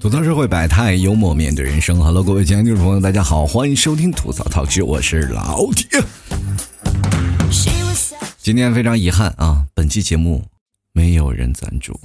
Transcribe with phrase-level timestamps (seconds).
[0.00, 1.98] 吐槽社会百态，幽默面对人生。
[1.98, 5.88] Hello，各位亲爱的听众朋友，大家好，欢迎收听吐槽套剧，我是老铁。
[8.38, 10.44] 今天非常遗憾啊，本期节目
[10.92, 11.98] 没有人赞助。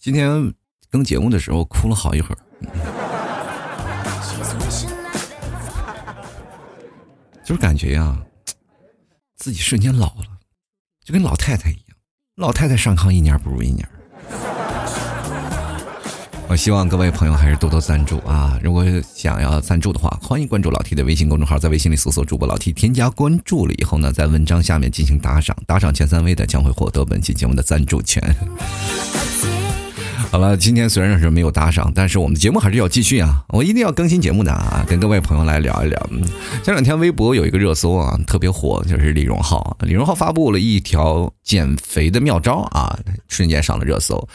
[0.00, 0.54] 今天
[0.90, 2.38] 更节目的时候哭了好一会儿，
[7.48, 8.14] 就是感觉呀，
[9.38, 10.26] 自己瞬间老了，
[11.02, 11.96] 就跟老太太一样，
[12.36, 13.88] 老太太上炕一年不如一年。
[16.46, 18.60] 我希望各位朋友还是多多赞助啊！
[18.62, 28.22] 如果想要赞助的话，欢迎关注老 T 的微信公众号，在微信里搜索主播老 T，添加关注了以后呢，在文章下面进行打赏，打赏前三位的将会获得本期节目的赞助权。
[30.30, 33.42] 好了，今天虽然是没有打赏，但是我们的节目还是要继续啊！
[33.48, 36.10] 我一定要更新节目的啊，跟各位朋友来聊一聊。
[36.62, 44.28] 前两天微博有一个热搜啊，特别火，就是李荣浩，李荣浩发布了一条减肥的妙招啊，瞬间上了热搜。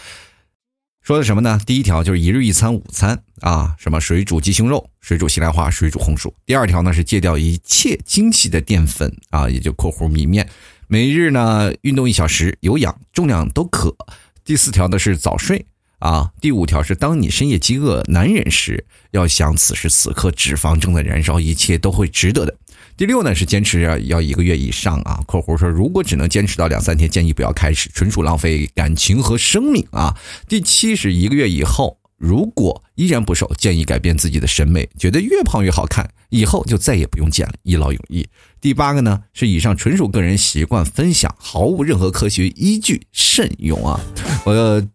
[1.03, 1.59] 说的什么呢？
[1.63, 6.33] 第一条就是一日一餐午餐啊，什么水煮鸡胸肉、水煮西兰花、水煮红薯。
[6.43, 10.49] 第二条呢是戒掉一切精细的淀粉啊，也就（括弧米面）。
[10.89, 13.95] 每日呢运动一小时，有氧，重量都可。
[14.43, 15.65] 第四条呢是早睡
[16.03, 16.29] 啊。
[16.41, 22.55] 第五条是当你深夜饥饿难忍时，要想此时此刻脂肪正在燃烧，一切都会值得的。
[22.95, 30.15] 第六呢是坚持要要一个月以上啊，括弧说如果只能坚持到两三天，建议不要开始，纯属浪费感情和生命啊。
[30.47, 38.27] 第七是一个月以后，如果依然不瘦，建议改变自己的审美，觉得越胖越好看，以后就再也不用减了，一劳永逸。
[38.61, 43.99] 第八个呢是以上纯属个人习惯分享，毫无任何科学依据，慎用啊。
[44.45, 44.87] 我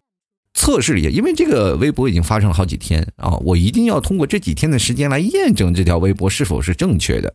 [0.53, 7.33] 测试一下，因为这个微博已经发生了好几天啊，我一定要通过这几天的时间来验证这条微博是否是正确的。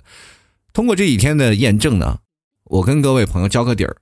[0.72, 2.18] 通过这几天的验证呢，
[2.64, 3.96] 我跟各位朋友交个底儿，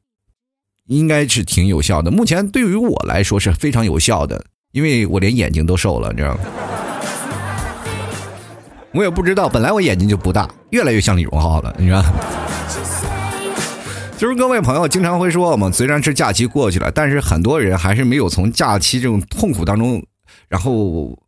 [0.88, 2.10] 应该是挺有效的。
[2.10, 6.40] 目前对于我来说是非常有效的，因为我连眼睛都瘦了，你知道吗？
[8.94, 12.12] 我也不知道，本来我眼睛就不大，越来越像李荣浩了，你知道吗。
[14.22, 20.00] 就是各位朋友经常会说嘛，虽然是假期过去了，但是很多人还是没有从假期这种痛苦当中
[20.48, 21.18] 然后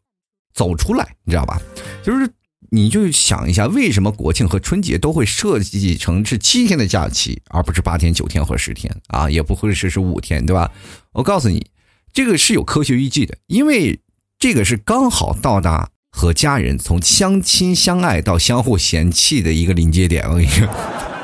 [0.55, 1.61] 走出来，你知道吧？
[2.05, 2.31] 就是。
[2.71, 9.31] 你就想一下，为什么国庆和春节都会设计成是七天的假期，而不是八天、九天或十天啊？
[9.31, 10.73] 也不会是是五天，对吧？
[11.13, 11.67] 我告诉你，
[12.13, 14.01] 这个是有科学依据的，因为
[14.41, 20.25] 这个是刚好到达和家人从相亲相爱到相互嫌弃的一个临界点。
[20.29, 20.69] 我跟你说。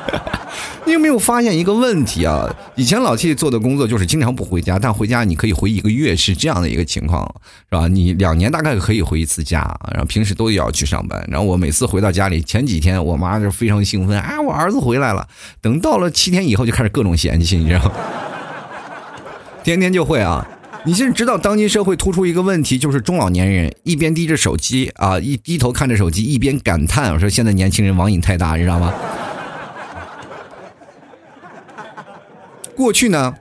[0.86, 2.48] 你有没有发现一个问题啊？
[2.74, 7.22] 以前老 T 做的工作就是经常不回家，但回家你可以回一个月，是这样的一个情况，
[7.70, 7.86] 是吧？
[7.86, 9.58] 你两年大概可以回一次家，
[9.92, 11.22] 然后平时都要去上班。
[11.30, 15.28] 然后我每次回到家里，前几天我妈就非常兴奋，啊，我儿子回来了。
[15.60, 17.92] 等到了七天以后，就开始各种嫌弃，你知道吗？
[19.62, 20.44] 天天就会啊！
[20.84, 28.92] 你现在知道当今社会突出一个问题，就是中老年人一边低着手机啊，一低头看着手机，一边感叹，说现在年轻人网瘾太大，你知道吗？
[32.76, 33.34] 过去呢，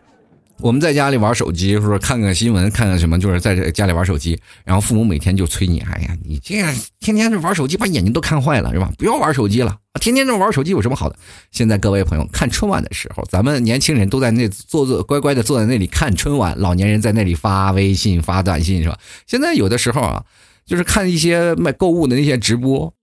[0.59, 4.39] 我们在家里玩手机，或者看看新闻，看看什么，就是在家里玩手机。
[4.65, 8.91] 然后父母每天就催你：“哎呀，你这样天天这玩手机，把眼睛都看坏了，是吧？
[8.97, 11.15] 不要玩手机了，天天这玩手机有什么好的？”
[11.51, 18.97] 现在各位朋友看春晚的时候，咱们年轻人都在那坐坐乖乖的坐在那里看春晚，老年人在那里发微信、发短信，是吧？
[19.27, 20.25] 现在有的时候啊，
[20.65, 22.93] 就是看一些卖购物的那些直播，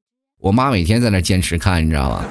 [0.41, 2.25] 我妈每天在那坚持看，你知道吗？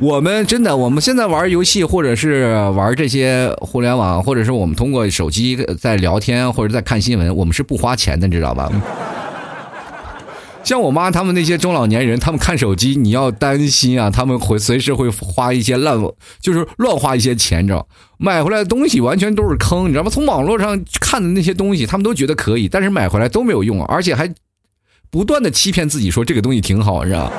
[0.00, 8.70] 我们真的，我们现在玩游戏，或者是玩这些互联网，或者是我们通过手机在聊天，或者在看新闻，我们是不花钱的，你知道吧？
[10.64, 15.96] 像我妈他们那些中老年人，他们看手机，你要担心啊，他们会随时会花一些烂，
[16.40, 17.86] 就是乱花一些钱，你知道？
[18.18, 20.10] 买回来的东西完全都是坑，你知道吗？
[20.10, 24.28] 从网络上看的那些东西，他们都觉得可以，但是买回来都没有用，而且还
[25.10, 27.30] 不断的欺骗自己说这个东西挺好，知道？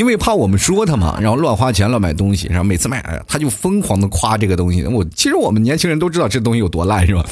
[0.00, 4.82] 因为怕我们说他嘛，然后乱花钱乱买东西，然后每次买他就疯狂的夸这个东西。
[4.86, 7.22] 我其实我们年轻人都知道这东西有多烂，是吧？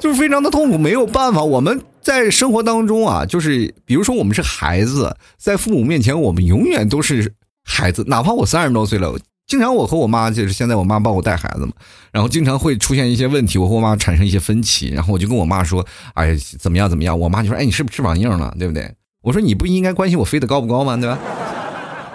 [0.00, 1.44] 就是非常的痛苦，没有办法。
[1.44, 7.32] 我们在生活当中啊，就是比如说我们是孩子，在父母面前我们永远都是
[7.62, 9.16] 孩子，哪怕我三十多岁了，
[9.46, 11.70] 经常我和我妈就是现在我妈帮我带孩子嘛，
[12.10, 18.52] 然后经常会出现一些问题，我和我妈产生一些分歧，然后我就跟我妈说：“哎，怎么样怎么样？”我妈就说：“哎，你是不是翅膀硬了？
[18.58, 18.92] 对不对？”
[19.22, 20.96] 我说你不应该关心我飞得高不高吗？
[20.96, 21.18] 对吧？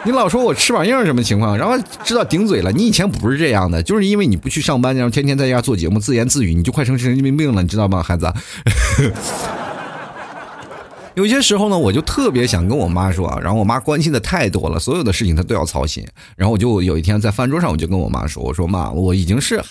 [0.06, 1.58] 你老说我翅膀硬什么情况？
[1.58, 2.72] 然后知道顶嘴了。
[2.72, 8.32] 你以前不是这样的，就是因为你不去上班，然后天天在家做节目，自言自语，你就快成神经病了，你知道吗，孩子？
[11.16, 16.06] 有些时候呢，我就特别想跟我妈说，然后我妈关心的太多了，所有的事情她都要操心。
[16.38, 19.62] 然后我就有一天在饭桌上，我就跟我妈说：“我说妈，我已经是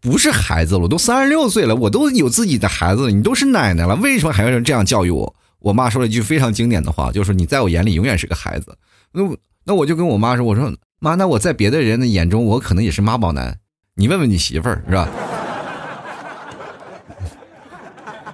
[0.00, 0.80] 不是孩子了？
[0.80, 8.76] 我都三十六岁了，我都有自己的孩子了，你都是奶奶了，为什么还要这样教育我？”我妈说了一句非常经典的话，就是你在我眼里永远是个孩子。
[9.12, 9.22] 那
[9.64, 13.56] 那我就跟我妈说：“我说妈，那我在别的人的眼中，我可能也是妈宝男。
[13.94, 15.08] 你问问你媳妇儿，是吧？”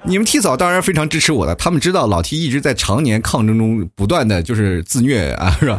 [0.04, 5.78] 你们 T 嫂当然非常支持我的，他们知道老 T 一直在常年抗争中不断的就是自虐啊，是吧？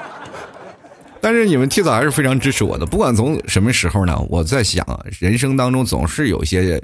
[1.22, 4.84] 但是你们 T 嫂还是非常支持我的，不管从什么时候呢，我在想，
[5.18, 6.78] 人生当中总是有些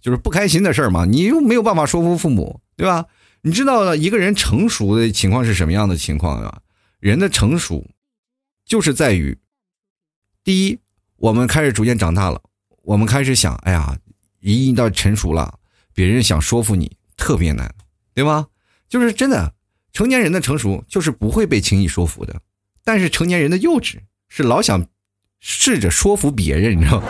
[0.00, 3.06] 就是不开心的事儿嘛，你又没有办法说服父母，对吧？
[3.42, 6.60] 你知道一个人成熟的情况是什么样的情况啊？
[7.00, 7.86] 人的成熟
[8.64, 9.38] 就是在于，
[10.44, 10.78] 第一，
[11.16, 12.42] 我们开始逐渐长大了，
[12.82, 13.98] 我们开始想，哎呀。
[14.40, 15.58] 一到成熟了，
[15.92, 17.74] 别人想说服你特别难，
[18.14, 18.46] 对吗？
[18.88, 19.54] 就是真的，
[19.92, 22.42] 成年人的成熟就是不会被轻易说服的，
[22.84, 23.96] 但是成年人的幼稚
[24.28, 24.86] 是老想
[25.40, 27.08] 试着说服别人，你知道吗？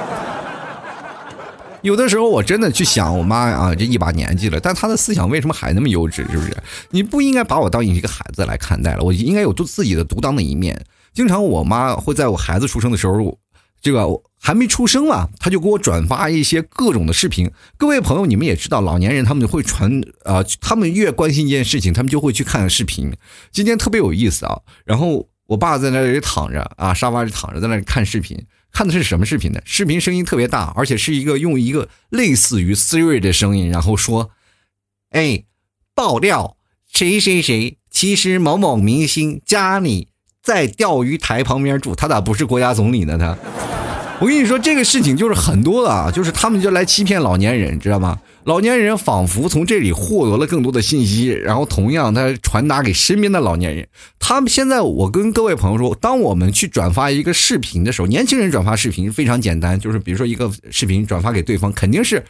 [1.82, 6.30] 有的时候我真的去想，我妈啊，这一把年纪了，但她的思想为什么还那么幼稚？
[6.30, 6.56] 是不是？
[6.90, 10.84] 你不应该把我当一个孩子来看待了，我应该有自己的独当的一面。
[11.14, 13.38] 经常我妈会在我孩子出生的时候。
[13.82, 14.04] 这个
[14.40, 17.48] 还没出生嘛，她就给我转发一些各种的视频。
[17.76, 23.12] 各位朋友，你们也知道，老年人他们会传啊，他们越关心一件事情，他们就会去看视频。
[23.52, 28.36] 今天特别有意思啊，然后我爸在那里躺着啊，沙发里躺着，在那里看视频，
[28.76, 29.62] 看的是什么视频呢？
[29.64, 34.32] 视频声音特别大，而且是一个用一个类似于 Siri 的声音，然后说
[35.12, 35.44] ：“哎，
[35.94, 36.58] 爆料，
[36.92, 40.08] 谁谁谁，其实某某明星家里。”
[40.44, 43.16] 在钓鱼台旁边住，他咋不是国家总理呢？
[43.16, 43.38] 他，
[44.18, 48.18] 我跟你说，这个事情就是很多的，就是他们就来欺骗老年人，知道吗？
[48.44, 53.86] 老年人仿佛从这里获得了更多的信息，然后同样他传达给身边的老年人。
[54.18, 62.24] 他们现在，我跟各位朋友说，当我们去转发一个视频的时候，年轻人转发视频非常简单，就是比如说一个视频转发给对方，肯定是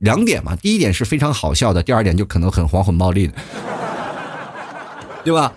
[0.00, 0.54] 两点嘛。
[0.56, 3.32] 第一点是非常好笑的，第二点就可能很黄很暴力的，
[5.24, 5.54] 对吧？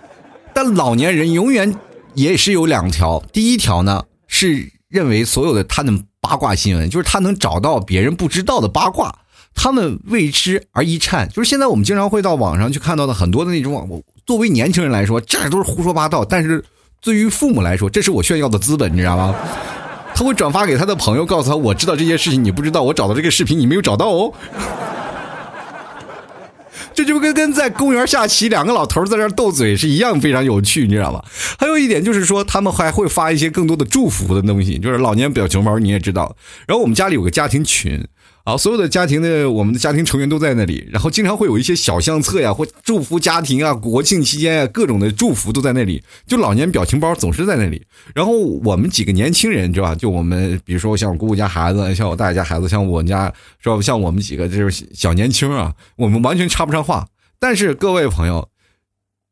[0.54, 1.76] 但老年人永远
[2.14, 5.92] 也是有两条，第一条呢是认为所有的他的
[6.22, 9.16] 八卦新闻，就是他能找到别人不知道的八卦，
[9.56, 11.28] 他们为之而一颤。
[11.30, 16.64] 就是现在我们经常会到网上去看到的很多的那种，我作为年轻人来说，这都是胡说八道；但是
[17.02, 19.36] 对于父母来说，这是我炫耀的资本，你知道吗？
[20.14, 24.32] 他会转发给他的朋友，告诉他我知道这些事情，你不知道，我找到这个视频，你没有找到哦。
[26.94, 31.24] 这就跟跟在公园下棋，两个老头在那斗嘴是一样，非常有趣，你知道吗？
[31.58, 36.36] 还有一点就是说，他们还会发一些更多的祝福的东西，就是老年表情包，你也知道。
[36.68, 38.06] 然后我们家里有个家庭群。
[38.44, 46.04] 啊，所有的家庭的我们的家庭成员都在那里，然后经常会有一些小相册呀，或祝福家庭啊，国庆期间啊，各种的祝福都在那里。
[46.28, 47.82] 就老年表情包总是在那里。
[48.14, 49.96] 然后我们几个年轻人，知道吧？
[49.96, 53.82] 就我们，比如说像我姑姑家孩子，像我大爷家孩子，像我们家，是吧？
[53.82, 57.08] 像我们几个就是小年轻啊，我们完全插不上话。
[57.40, 58.50] 但是各位朋友，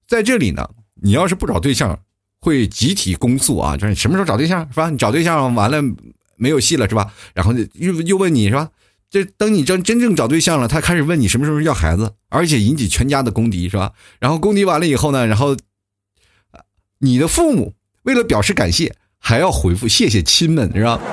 [0.07, 0.69] 在这里呢，
[1.01, 1.99] 你要是不找对象，
[2.39, 3.75] 会集体公诉啊！
[3.75, 4.89] 就是你什么时候找对象是吧？
[4.89, 5.83] 你找对象完了
[6.37, 7.11] 没有戏了是吧？
[7.33, 8.69] 然后又又问你是吧？
[9.11, 13.91] 这等你真真正找对象了，他开始问你什么时候要孩子，而且引起全家的公敌，是吧？
[14.21, 15.57] 然后公敌完了以后呢，然后
[16.99, 20.97] 你的父母为了表示感谢，还要回复谢谢亲们，是吧？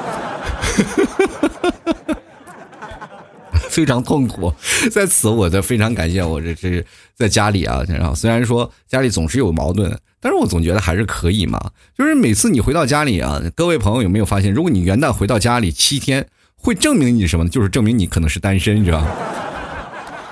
[3.69, 4.55] 非常痛苦。
[4.93, 6.87] 在此，我的非常感谢我这这
[7.17, 11.73] 在家里啊，然后虽然说家里总是有矛盾，但是我总觉得还是可以嘛。
[11.99, 16.29] 就是每次你回到家里啊，各位朋友有没有发现，如果你元旦回到家里七天？
[16.61, 17.51] 会证明你什么呢？
[17.51, 19.07] 就是证明你可能是单身，知道吧？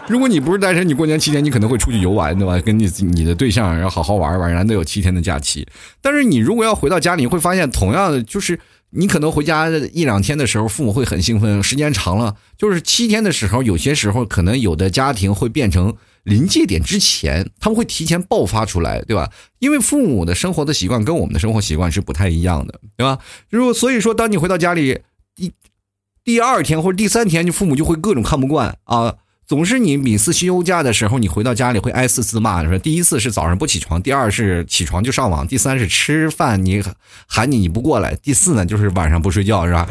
[0.09, 2.59] 如果你不是单身，你过年期间你可能会出去游玩，对吧？
[2.61, 5.66] 跟你你的对象然后好好玩玩，难得有七天的假期。
[6.00, 15.92] 但是你如果要回到家里，你会发现同样的，就是你可能回家一两天的时候，父母会很兴奋；时间长了，就是七天的时候，有些时候可能有的家庭会变成
[16.23, 19.30] 临界点之前，他们会提前爆发出来，对吧？
[19.59, 23.18] 因为父母的生活的习惯跟我们的生活习惯是不太一样的，对吧？
[23.50, 25.00] 如果所以说，当你回到家里
[25.37, 25.50] 一。
[26.26, 29.14] 第二天或者第三天，你父母就会各种看不惯啊！
[29.47, 36.83] 总是你每次休假的时候，你回到家里会挨四次骂，说第一次是早上不起床，第二是起床就上网，第三是吃饭你
[37.28, 39.88] 喊你你不过来，第四呢就是晚上不睡觉，是吧？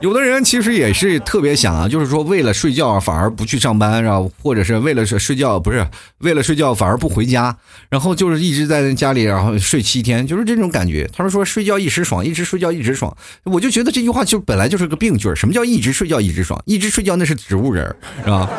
[0.00, 5.84] 有的人其实也是特别想啊，就是说为了睡觉反而不去上班，然后或者是为了睡睡觉，不是
[6.18, 7.56] 为了睡觉反而不回家，
[7.88, 11.10] 然后就是一直在家里，然后睡七天，就是这种感觉。
[11.12, 13.12] 他们说睡觉一时爽，一直睡觉一直爽，
[13.42, 16.62] 我就觉得这句话就本来就是个病句什么叫一直睡觉一直爽？
[16.64, 17.84] 一直睡觉那是植物人，
[18.24, 18.48] 是吧？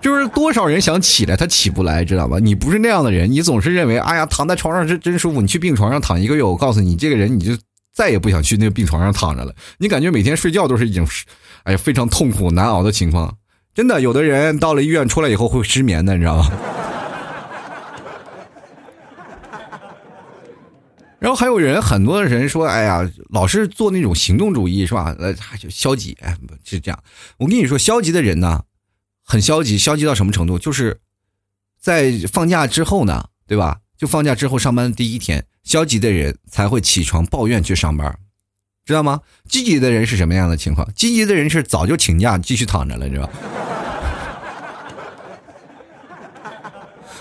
[0.00, 2.38] 就是多少人想起来，他起不来，知道吧？
[2.38, 5.40] 你不是那样的人，你总是认为，哎呀，躺在床上是真舒服。
[5.40, 7.50] 你去病床上躺一个月，我告诉你，这个人你就
[7.96, 9.54] 再也不想去那个病床上躺着了。
[9.78, 11.08] 你感觉每天睡觉都是一种，
[11.62, 13.38] 哎呀，非常痛苦难熬的情况。
[13.72, 16.44] 真的，有的人到了医院出来以后会失眠的，你知道吗？
[21.18, 25.16] 然后还有人，很多人说，哎呀，老是做那种行动主义，是吧？
[25.18, 27.02] 呃，就消极，哎，是这样。
[27.38, 28.64] 我跟你说，消极的人呢，
[29.24, 30.58] 很消极，消极到什么程度？
[30.58, 31.00] 就是
[31.80, 33.78] 在放假之后呢，对吧？
[33.96, 38.18] 就放假之后上班的第一天，消极的人才会起床抱怨去上班，
[38.84, 39.20] 知道吗？
[39.48, 40.86] 积极的人是什么样的情况？
[40.94, 43.32] 积极的人是早就请假继续躺着了，知道吧？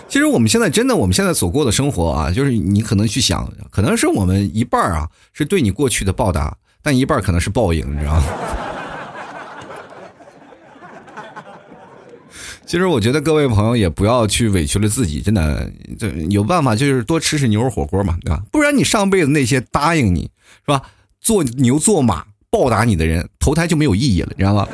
[0.08, 8.24] 其实我们现在真的，我们现在所过的生活啊，就是你可能去想，可能是我们一半啊是对你过去的报答，但一半可能是报应，你知道吗？
[12.66, 18.42] 其实我觉得各位朋友也不要去委屈了自己，真的，这有办法就是多吃吃牛肉火锅嘛，对吧？
[18.52, 20.24] 不然你上辈子那些答应你
[20.66, 20.82] 是吧，
[21.22, 24.68] 做牛做马报答你的人，投胎就没有意义了，你知道吗？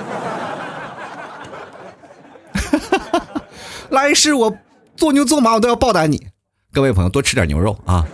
[3.91, 4.57] 来世我。
[4.97, 6.27] 做牛做马，我都要报答你。
[6.71, 8.05] 各位朋友，多吃点牛肉啊！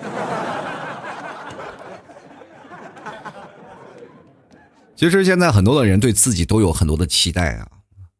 [4.95, 7.67] 其实现在很多的人对自己都有很多的期待啊，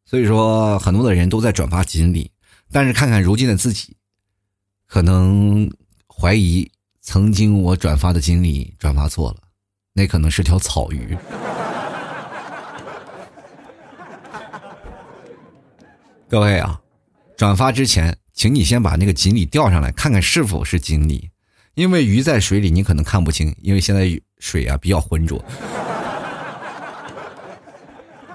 [0.09, 2.31] 所以说很多的人都在转发锦鲤，
[2.71, 3.97] 但是看看如今的自己，
[4.87, 5.69] 可能
[6.07, 6.71] 怀疑
[7.01, 9.37] 曾经我转发的锦鲤转发错了，
[9.91, 11.17] 那可能是条草鱼。
[16.29, 16.81] 各位啊，
[17.35, 18.17] 转发之前。
[18.33, 21.27] 请你先把那个锦鲤钓上来，看看是否是锦鲤，
[21.73, 25.43] 因为鱼在水里你可能看不清，因为现在水啊比较浑浊。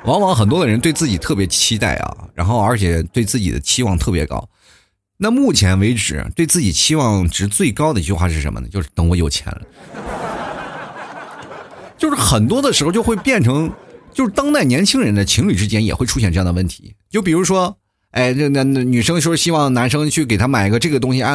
[0.04, 4.48] 往往很多的人对自己特别期待啊，然后而且对自己的期望特别高。
[5.16, 8.68] 那目前为止对自己期望值最高的一句话是什么呢？
[8.68, 9.62] 就是等我有钱了。
[11.96, 13.72] 就是很多的时候就会变成，
[14.12, 17.78] 就是当代年轻人的情侣之间也会出现这样的问题，就比如说。
[18.12, 21.34] 哎，那那那女生说希望男生去给她买个这个东西啊，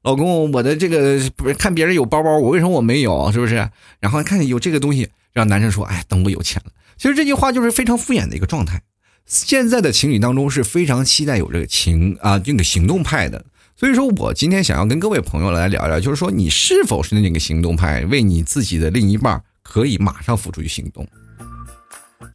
[0.00, 1.20] 老公，我的这个
[1.58, 3.30] 看别人有包包，我为什么我没有？
[3.30, 3.56] 是不是？
[4.00, 6.72] 然后看有这个东西，让男生说，哎，等我有钱了。
[6.98, 8.82] 其实这句话就是非常敷衍的一个状态。
[9.24, 13.44] 现在的情侣当中是非常期待有这个情啊，这个行动派的。
[13.76, 21.06] 所以说我今天想要跟各位朋友来聊聊，就是说你是否是那个行动派，为你自己的另一半可以马上付出去行动。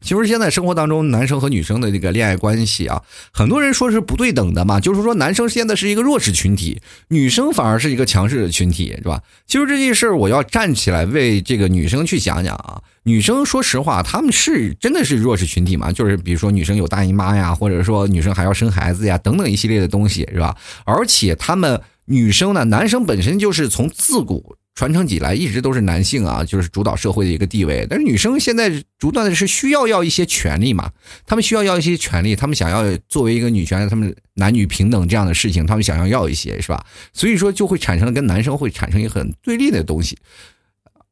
[0.02, 9.22] 其实现在生活当中，男生和女生的这个恋爱关系啊，很多人说是不对等的嘛，就是说男生现在是一个弱势群体，女生反而是一个强势的群体，是吧？
[9.46, 12.82] 其实这件事儿，我要站起来为这个女生去讲讲啊。
[13.06, 15.92] 女生说实话，他们是真的是弱势群体嘛？
[15.92, 20.56] 就是比如说女生有大姨妈呀，或者说女生还要生孩子呀，等等一系列的东西，是吧？
[20.86, 24.56] 而且他们女生呢，男生本身就是从自古。
[24.76, 27.86] 传承起来一直都是男性啊，就是主导社会的一个地位。
[27.90, 30.92] 但是女生现在不断的是需要要一些权利嘛，
[31.26, 36.84] 他们需要要一些权利，他们想要作为一个女权，他们男女平等这样的事情，他们想要要一些是吧？
[37.14, 40.18] 所以说就会产生了跟男生会产生一个很对立的东西。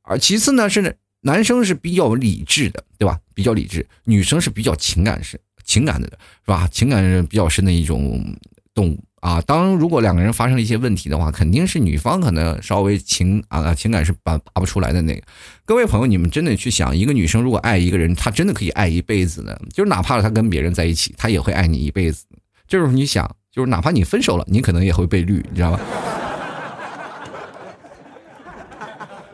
[0.01, 3.19] 而其次呢，是男生是比较理智的，对吧？
[3.35, 6.67] 比较理智，女生是比较情感是情感的，是吧？
[6.71, 8.35] 情感是比较深的一种
[8.73, 8.99] 动物。
[9.21, 15.21] 啊，当如果两个人发生了一些问题的话，肯定是女方可能稍微情啊情感是拔拔不出来的那个。
[15.63, 22.25] 各位朋友，你们真的去想，一个女生如果爱一个人，她真的可以爱一辈子的，就是哪怕她跟别人在一起，她也会爱你一辈子。
[22.67, 25.79] 就是你想，就是哪怕你分手了，你可能也会被绿，你知道吧？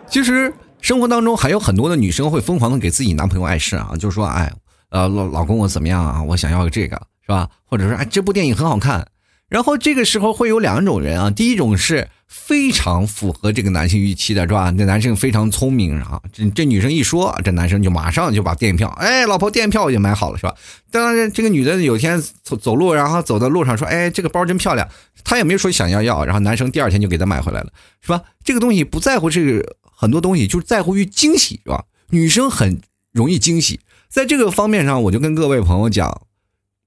[0.10, 4.52] 其实生活当中还有很多的女生会疯狂的给自己男朋友碍事啊，就是说，哎，
[4.90, 6.22] 呃，老老公我怎么样啊？
[6.24, 7.50] 我想要个这个，是吧？
[7.64, 9.08] 或者说，哎，这部电影很好看。
[9.50, 14.70] 然后这个时候会有两种人啊，第一种是非常符合这个男性预期的，是吧？
[14.74, 20.54] 这男生非常聪明啊，这这女生一说，这男生就马上就把电影票，哎，老婆电影票我就买好了，是吧？
[20.92, 24.86] 当然，这个女的有天走走路，然后走到路上说，哎，这个包真漂亮，
[25.24, 28.22] 她也没说想要要，然后男生第二天就给她买回来了，是吧？
[28.44, 31.86] 这个东西不在乎这个很多东西，就是在乎于惊喜，是吧？
[32.10, 32.82] 女生很
[33.14, 36.24] 容易惊喜，在这个方面上，我就跟各位朋友讲，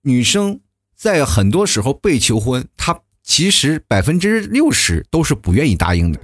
[0.02, 0.61] 女生。
[1.00, 6.21] 在很多时候被求婚，他其实百分之六十都是不愿意答应的。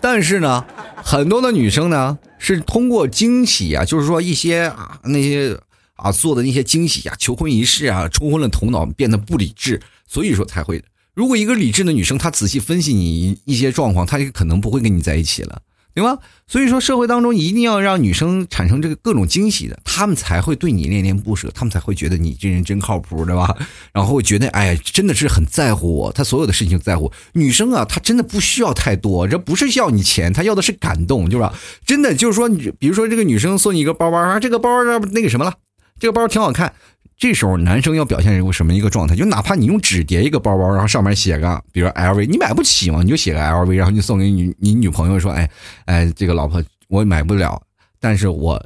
[0.00, 0.66] 但是呢，
[0.96, 5.56] 很多的女生呢是通过惊喜啊，就是说一些啊那些
[5.94, 10.82] 啊做的那些惊喜啊，求婚仪式啊，冲昏了头脑，变得不理智，所以说才会。
[11.14, 15.62] 如果一个理智的女生，她仔细分析你一些状况，她就可能不会跟你在一起了。
[15.96, 16.18] 对吧？
[16.46, 23.56] 所以说，社会当中一定要让女生产生这个各种惊喜的，他们才会对你恋恋不舍，他们才会觉得你这人真靠谱，对吧？
[23.94, 27.10] 然后觉得，哎，真的是很在乎我，他所有的事情在乎。
[27.32, 31.54] 女生啊，她真的不需要太多，这不是要你钱，她要的是感动，就是吧？
[31.86, 35.54] 真的就是说，你比如说这个女生送你一个包包啊，这个包那个什么了，
[35.98, 36.74] 这个包挺好看。
[37.18, 39.16] 这时候男生要表现一个什么一个状态？
[39.16, 45.50] 就哪怕你用纸叠一个包包，然后上面写个，比如 LV，你买不起嘛，你就写个 LV，然后你送给你你女朋友说，哎
[45.86, 47.62] 哎，这个老婆我买不了，
[47.98, 48.62] 但是我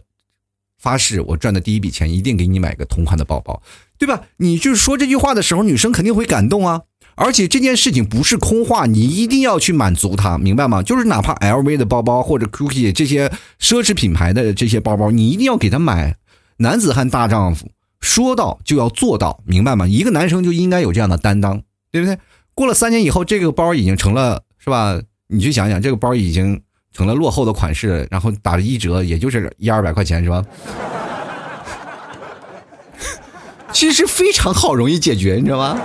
[0.79, 3.63] 发誓，我赚的第一笔钱一定给你买个同款的包包，
[3.99, 4.23] 对吧？
[4.39, 6.83] 你就是说这句话的时候，女生肯定会感动啊。
[7.17, 10.83] 而且这件事情不是空话，你一定要去满足她，明白吗？
[10.83, 13.29] 就是哪怕 LV 的包包或者 Gucci 这些
[13.61, 16.17] 奢侈品牌的这些包包，你一定要给她买。
[16.57, 17.69] 男子汉大丈夫。
[18.01, 19.87] 说到就要做到，明白吗？
[19.87, 22.19] 一个男生就应该有这样的担当，对不对？
[22.55, 25.01] 过了三年以后，这个包已经成了，是吧？
[25.29, 26.61] 你去想想，这个包已经
[26.93, 30.45] 成了落后的款式，然后打了一折，也就是一二百块钱，是吧？
[33.73, 35.81] 其实非常好，容易解决，你知道吗？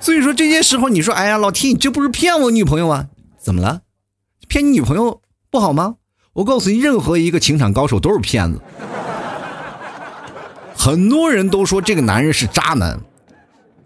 [0.00, 3.08] 所以说这些时候，你说，哎呀，老 T，你这不是骗我女朋友吗？
[3.38, 3.80] 怎么了？
[4.46, 5.96] 骗你女朋友不好吗？
[6.34, 8.60] 我告诉你，任何一个情场高手都是骗子。
[10.86, 13.00] 很多人都说这个男人是渣男，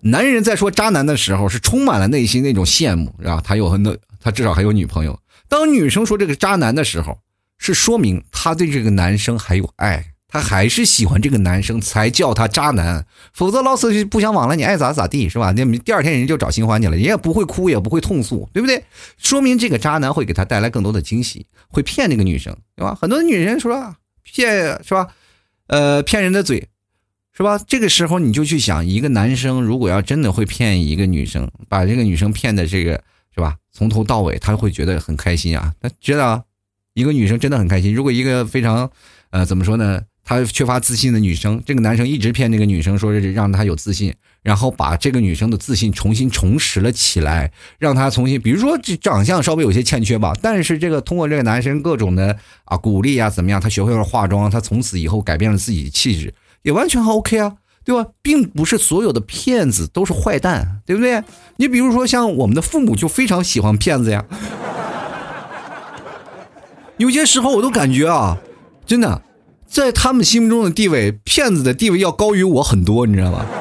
[0.02, 3.40] 男人在说渣男的时候是充满了内心那种羡慕，是吧？
[3.42, 5.18] 他有很多，他至少还有女朋友。
[5.48, 7.16] 当女生说这个渣男的时候，
[7.56, 13.06] 是说明他对这个男生还有爱，他还是喜欢这个男生才叫他渣男。
[13.32, 15.54] 否则老死不相往来，你爱咋咋地，是吧？
[15.56, 18.84] 那第二天人就找新欢去了，人也不会哭，也不会痛诉，对不对？
[19.16, 22.94] 说明这个渣男会给他带来更多的惊喜，会骗那个女生，对吧？
[23.00, 25.08] 很多女人说骗，是吧？
[25.68, 26.68] 呃，骗人的嘴。
[27.36, 27.58] 是吧？
[27.66, 32.92] 这个时候你就去想，一个男生如果要真的会骗一个女生，把这个女生骗的这个
[33.34, 33.56] 是吧？
[33.72, 35.72] 从头到尾他会觉得很开心啊。
[35.80, 36.44] 他觉得
[36.94, 37.94] 一个女生真的很开心。
[37.94, 38.90] 如果一个非常
[39.30, 40.02] 呃怎么说呢？
[40.22, 56.32] 他缺乏自信的女生，这个男生一直骗那个女生，说是让她有自信，然后把这个女生的自信重新重拾了起来，让她重新，比如说这长相稍微有些欠缺吧，但是这个通过这个男生各种的啊鼓励啊怎么样，她学会了化妆，她从此以后改变了自己的气质。
[56.62, 58.10] 也完全还 OK 啊，对吧？
[58.22, 61.22] 并不是所有的骗子都是坏蛋，对不对？
[61.56, 64.24] 你比如说像我们的父母就非常喜欢骗子呀。
[66.98, 68.38] 有些时候我都感觉啊，
[68.84, 69.22] 真的，
[69.66, 73.46] 在他们心目中的地位，骗子的地位要高于我很多，你知道吗？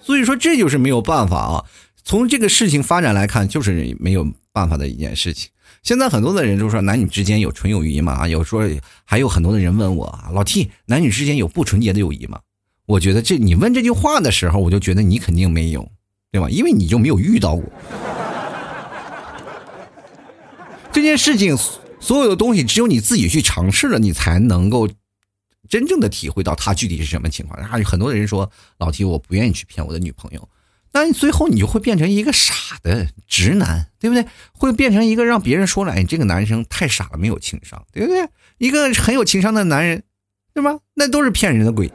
[0.00, 1.64] 所以说这就是没有办法啊。
[2.04, 5.50] 从这个事情发展来看，就是没有办法的一件事情。
[5.82, 8.28] 现在很多的人就说男女之间有纯友谊吗？
[8.28, 8.62] 有说
[9.04, 12.38] 还有很多的人问我老 T，男女之间有不纯洁的友谊吗？
[12.86, 15.90] 我觉得这你问这句话的时候，我就觉得你肯定没有，
[16.30, 16.48] 对吧？
[16.48, 17.64] 因为你就没有遇到过
[20.92, 21.56] 这件事情，
[21.98, 24.88] 所有的东西只有你自己去尝试了，你才能够
[25.68, 27.60] 真正的体会到它具体是什么情况。
[27.64, 30.48] 还有很多的人说老 T，我不愿意去骗我的女朋友。
[30.94, 34.26] 那你最后你就会变成一个傻的直男，对不对？
[34.52, 38.28] 会变成一个让别人说了，哎，这个男生太傻了，没有情商，对不对？
[38.58, 40.02] 一个很有情商的男人，
[40.52, 40.78] 对吧？
[40.94, 41.90] 那都是骗人的鬼，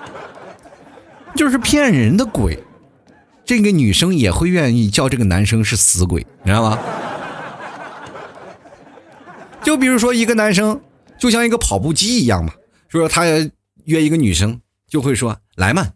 [1.34, 2.62] 就是骗人的鬼。
[3.44, 6.78] 这个女生也会愿意叫这个男生是死鬼，你知道吗？
[9.62, 10.80] 就比如说一个男生，
[11.18, 12.52] 就像一个跑步机一样嘛，
[12.88, 13.24] 说他
[13.86, 15.88] 约一个女生，就会说来嘛。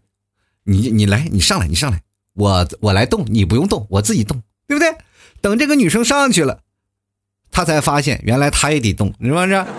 [0.65, 2.01] 你你来，你上来，你上来，
[2.35, 4.97] 我我来动，你不用动，我自己动，对不对？
[5.41, 6.61] 等这个女生上去了，
[7.51, 9.65] 他才发现原来他也得动，是不是？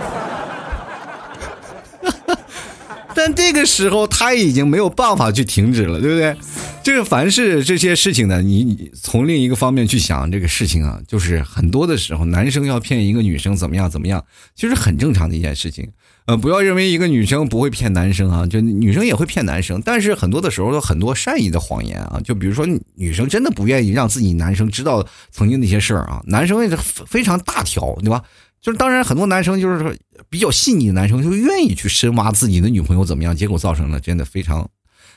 [3.15, 6.35] 但这个时候他已经没有办法去停止了，对不对？
[6.83, 15.89] 这个凡是这些事情呢，你从另一个方面去想这个事情啊，就是很多的时候，男生要骗一个女生怎么样怎么样，其实很正常的一件事情。
[16.27, 28.23] 呃，不要认为一个女生不会骗男生啊，就女生也会骗男生，但是很多的时候有很多善意的谎言啊，就比如说女生真的不愿意让自己男生知道曾经那些事儿啊，男生也是非常大条，对吧？
[28.59, 29.93] 就是当然很多男生就是说
[30.27, 34.67] 比较细腻的男生就愿意去深挖自己的女朋友怎么样，结果造成了真的非常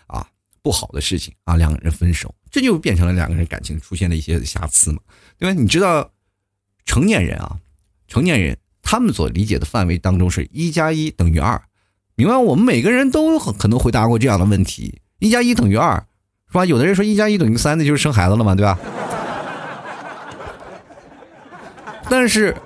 [0.09, 0.27] 啊
[0.61, 4.99] 不好的事情啊，两个人分手，这就变成了两个人感情出现了一些瑕疵嘛，
[5.39, 5.59] 对吧？
[5.59, 6.11] 你知道
[6.85, 7.57] 成年人啊，
[8.07, 8.59] 成年人。
[8.91, 11.61] 他们所理解的范围当中是一加一等于二，
[12.15, 12.35] 明白？
[12.39, 16.07] 我们每个人都很可能回答过这样的问题：一加一等于二，
[16.47, 16.65] 是吧？
[16.65, 18.79] 有的人说一加一等于三，那就是生孩子了嘛，对吧？
[22.09, 22.57] 但是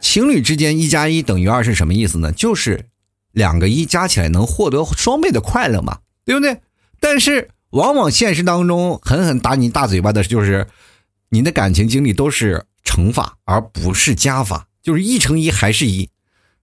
[0.00, 2.30] 情侣之间一加一等于二是什么意思呢？
[2.30, 2.86] 就是
[3.32, 6.60] 两个一加起来能获得双倍的快乐嘛，对不对？
[7.00, 10.68] 但是往往现实当中狠狠打你大嘴巴的就是
[11.30, 16.08] 你的感情经历都是乘法而不是加法，就是一乘一还是一，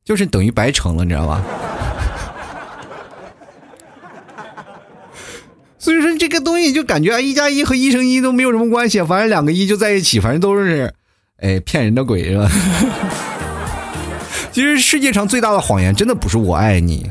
[0.04, 1.42] 就是等于白乘了，你知道吧？
[5.80, 10.94] 所以说这个东西就感觉一加一和一乘一都没有什么关系，反正两个一就在一起，反正都是，
[11.38, 12.52] 哎，骗人的鬼是吧？
[14.52, 17.10] 其实世界上最大的谎言真的不是我爱你，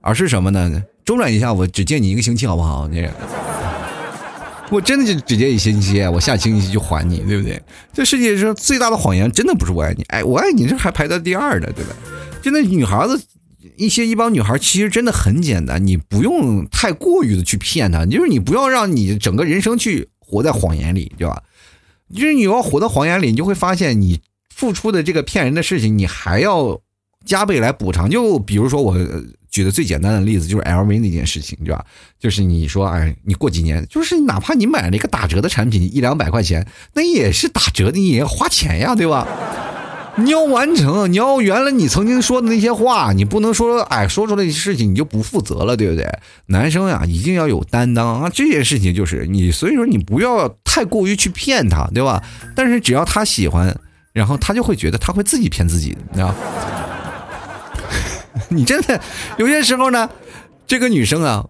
[0.00, 0.82] 而是什么呢？
[1.04, 2.88] 周转一下，我只借你一个星期好不好？
[2.88, 3.06] 你，
[4.70, 7.60] 我真的就只借一星期，我下星期就还你，对不对？
[7.92, 11.96] 这世界上最大的谎言真的不是我爱你，哎，我爱你这还排在第二的，对吧？
[12.42, 13.20] 真的女孩子。
[13.76, 21.42] 一些一帮女孩其实真的很简单，你不用太过于的去骗她，就是你不要让你整个人生去活在谎言里，对吧？
[22.12, 24.20] 就是你要活在谎言里，你就会发现你
[24.54, 26.80] 付出的这个骗人的事情，你还要
[27.24, 28.08] 加倍来补偿。
[28.10, 28.96] 就比如说我
[29.50, 31.84] 举的最简单的例子，就是 LV 那件事情，对吧？
[32.18, 39.26] 就是你说，哎，你过几年，就是哪怕你买了一个打折的产品，一两百块钱，那也是打折的，你也要花钱呀，对吧？
[40.20, 46.04] 你要完成，你要原来你曾经说的那些话，你不能说哎，说出来的事情你就不负责了，对不对？
[46.46, 48.28] 男生呀，一定要有担当啊！
[48.28, 52.20] 这件事情就是你，所以说你不要太过于去骗他，对吧？
[52.56, 53.72] 但是只要他喜欢，
[54.12, 56.34] 然后他就会觉得他会自己骗自己，你知道？
[58.56, 59.00] 你真的
[59.38, 60.08] 有些时候呢，
[60.66, 61.48] 这个女生啊，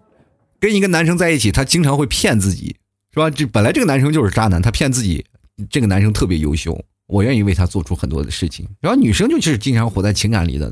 [0.59, 2.75] 跟一个男生在一起，她经常会骗自己，
[3.13, 3.29] 是吧？
[3.29, 5.25] 这本来这个男生就是渣男，他骗自己，
[5.69, 6.79] 这个男生特别优秀。
[7.07, 10.71] 我愿意为他做出很多的事情，然后女生就是经常活在情感里的，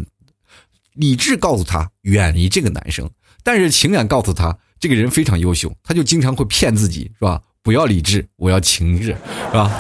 [0.93, 3.09] 理智告诉他远离这个男生，
[3.41, 7.41] 但是情感告诉他这个人非常优秀，他就经常会骗自己，是吧？
[7.63, 9.71] 不要理智，我要情志，是吧？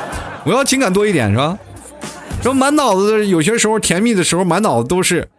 [0.45, 1.59] 我要情感多一点，是吧？
[2.41, 5.29] 说满脑子有些时候甜蜜的时候，满脑子都是，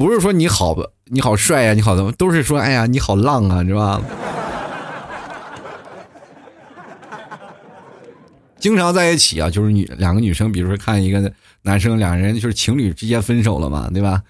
[0.00, 0.74] 不是说你好，
[1.10, 4.00] 你好帅呀，你好怎么，都是说哎呀你好浪啊，是吧？
[8.58, 14.22] 经常在一起啊，就是女两个女生，比如说看一个男生，两人就是情侣之间分手了嘛，对吧？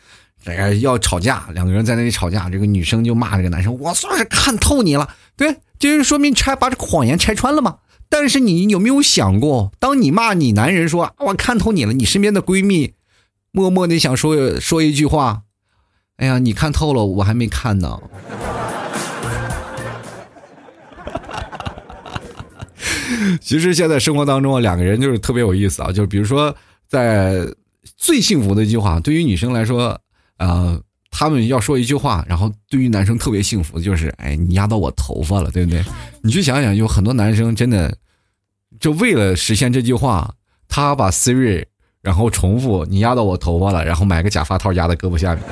[0.43, 7.77] 这个要吵架，两个人在那里吵架，这个女生就骂这个男生：“我算是看透你了。”对，就是说明拆把这个谎言拆穿了嘛。
[8.09, 12.95] 但是你有没有想过，当你骂你男人说“我看透你了”，你身边的闺蜜
[13.53, 15.43] 默默的想说说一句话
[16.21, 17.89] ：“哎呀，你看透了，我还没看呢。
[23.41, 25.91] ”其实现在生活当中啊，两个人就是特别有意思啊。
[25.91, 26.55] 就是比如说，
[26.87, 27.39] 在
[27.97, 29.99] 最幸福的一句话，对于女生来说，
[30.37, 30.79] 啊，
[31.11, 35.83] 他们要说一句话，然后对于男生特别幸福，就是哎，你压到我头发了，对不对？
[36.23, 37.97] 你去想想，有很多男生真的
[38.79, 40.35] 就为了实现这句话，
[40.69, 41.65] 他把 Siri
[42.03, 45.43] 然后重复你压到我头发了，然后买个假发套压在胳膊下面，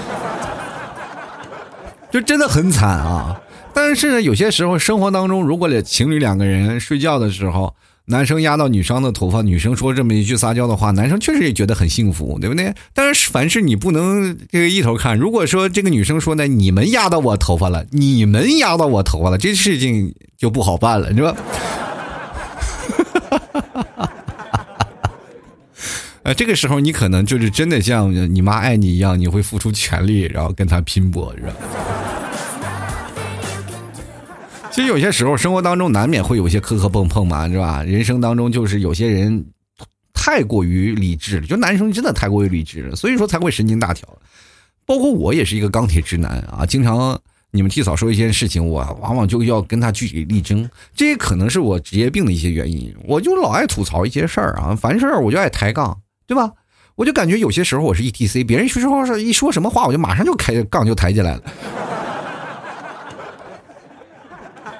[2.10, 3.40] 就真的很惨啊。
[3.74, 7.74] 但是呢，有些时候生活当中，如果情侣两个人睡觉的时候，
[8.06, 12.72] 男生压到女生的头发，女生说这么一句撒娇的话，男生确实也觉得很幸福，对不对？
[12.94, 15.16] 但是凡事你不能这个一头看。
[15.16, 21.36] 如果说这个女生说呢，你们压到我头发了，你们压到我头发了，这事情就不好办了，是吧？
[26.28, 31.54] 呃，这个时候你可能就是真的像你妈爱你一样，你会付出全力，然后跟她拼搏，是吧？
[34.70, 37.82] 其实有些时候，生活当中难免会有些磕磕碰碰嘛，是吧？
[37.82, 39.42] 人生当中就是有些人
[40.12, 44.06] 太过于理智了，就男生真的太过于理智了，所以说才会神经大条。
[44.84, 47.18] 包括我也是一个钢铁直男啊，经常
[47.52, 52.94] 你们替嫂说一件事情，我往往就要跟他据理力争，这也可能是我职业病的一些原因。
[53.04, 56.52] 我就老爱吐槽一些事儿啊，凡事儿我就爱抬杠，对吧？
[56.94, 61.40] 我就感觉有些时候我是 E T C，别人说说话一说什么话，我就马上就开杠就抬起来了。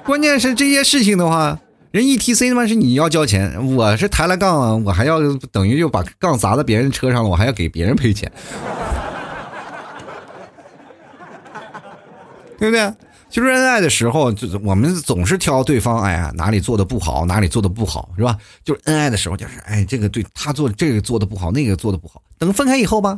[0.05, 1.59] 关键是这些事情的话，
[1.91, 5.19] 人 E T C 他妈是你要交钱，我是抬了杠，我还要
[5.51, 8.31] 等于就把杠砸在别人车上了，我还要给别人赔钱，
[12.59, 12.93] 对不对？
[13.39, 18.37] 其实恩爱的时候，就我们总是挑对方，哎呀哪里做的不好，哪里做的不好，是吧？
[18.65, 23.17] 就是恩爱的时候，就是哎这个对他做这个做的不好，那个做的不好，等分开以后吧，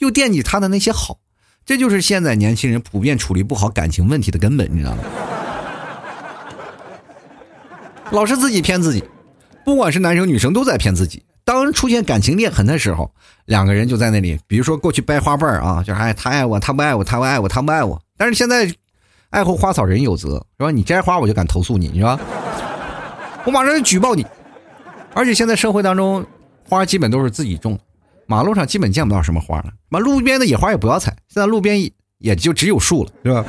[0.00, 1.16] 又惦记他的那些好，
[1.64, 5.02] 这就是现在年轻人普遍处理不好感情问题的根本，你知道吗？
[8.10, 9.02] 老是自己骗自己，
[9.64, 11.22] 不管是男生女生都在骗自己。
[11.42, 13.10] 当出现感情裂痕的时候，
[13.46, 17.98] 两个人就在那里，比如说过去掰花瓣啊，就是哎他爱我，他不爱我，他不爱我，他不爱我。
[18.18, 18.70] 但是现在，
[19.34, 20.70] 爱护花草人有责，是吧？
[20.70, 22.16] 你摘花我就敢投诉你，你说，
[23.44, 24.24] 我马上就举报你。
[25.12, 26.24] 而且现在社会当中，
[26.68, 27.76] 花基本都是自己种，
[28.26, 29.64] 马路上基本见不到什么花了。
[29.88, 33.44] 妈，路边的野花也不要采，现在路边也就只有树了，是吧？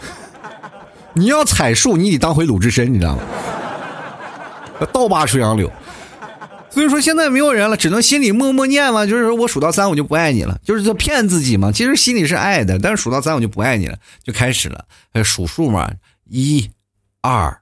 [1.12, 3.22] 你要采树，你得当回鲁智深，你知道吗？
[4.90, 5.70] 倒拔垂杨柳。
[6.70, 11.72] 所以说现在没有人了，只能心里默默念嘛，就是说我数到三我就不爱你了，就是在骗自己嘛。
[11.72, 14.84] 其实心里是爱的，但是数到三我就不爱你了，就开始了，
[15.24, 15.90] 数数嘛，
[16.28, 16.70] 一、
[17.22, 17.58] 二、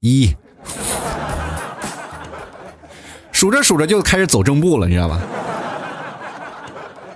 [0.00, 0.34] 一，
[3.32, 5.20] 数着数着就开始走正步了，你知道吧？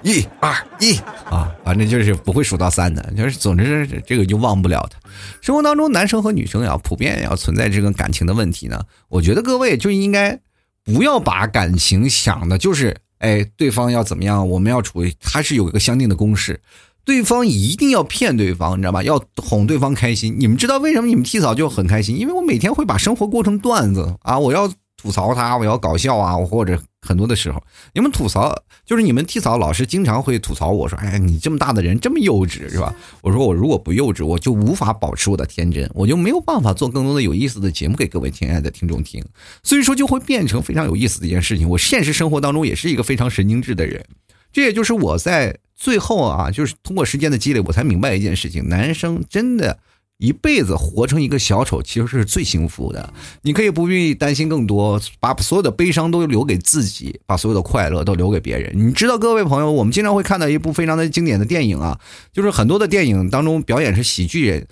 [0.06, 0.94] 一、二、一
[1.28, 5.00] 啊，反正就是不会数到三的，就是总之这个就忘不了他。
[5.42, 8.80] 生活当中，男生和女生要普遍要存在这个感情的问题呢。
[9.08, 10.38] 我觉得各位就应该
[10.84, 16.60] 不要把感情想的就是，哎，对方要怎么样，我们要处，他是有一个相应的公式，
[17.04, 19.02] 对方一定要骗对方，你知道吧？
[19.02, 20.36] 要哄对方开心。
[20.38, 22.16] 你们知道为什么你们替嫂就很开心？
[22.16, 24.70] 因为我每天会把生活过成段子啊，我要。
[24.96, 28.54] 吐槽他，我要搞笑啊，或者很多的时候，你们吐槽
[28.84, 39.22] 就是你们替嫂老师经常会吐槽我说：“哎，你这么大的人这么幼稚是吧？”我说：“我如果不幼稚，我就无法保持我的天真，我就没有办法做更多的有意思的节目给各位亲爱的听众听。
[39.62, 41.68] 所以说就会变成非常有意思的一件事情。
[41.68, 44.04] 我现实生活当中也是一个非常神经质的人，
[44.52, 49.78] 这也就是我在最后啊，就是通过时间的积累，我才明白一件事情：男生真的。
[50.18, 53.12] 一辈子活成一个小丑，其实是最幸福的。
[53.42, 58.72] 你可以不必担心更多，把所有的悲伤都留给自己，把所有的快乐都留给别人。
[58.74, 62.00] 你知道，各位朋友，我们经常会看到一部非常的经典的电影啊，
[62.32, 64.66] 就是很多的电影当中表演是喜剧人，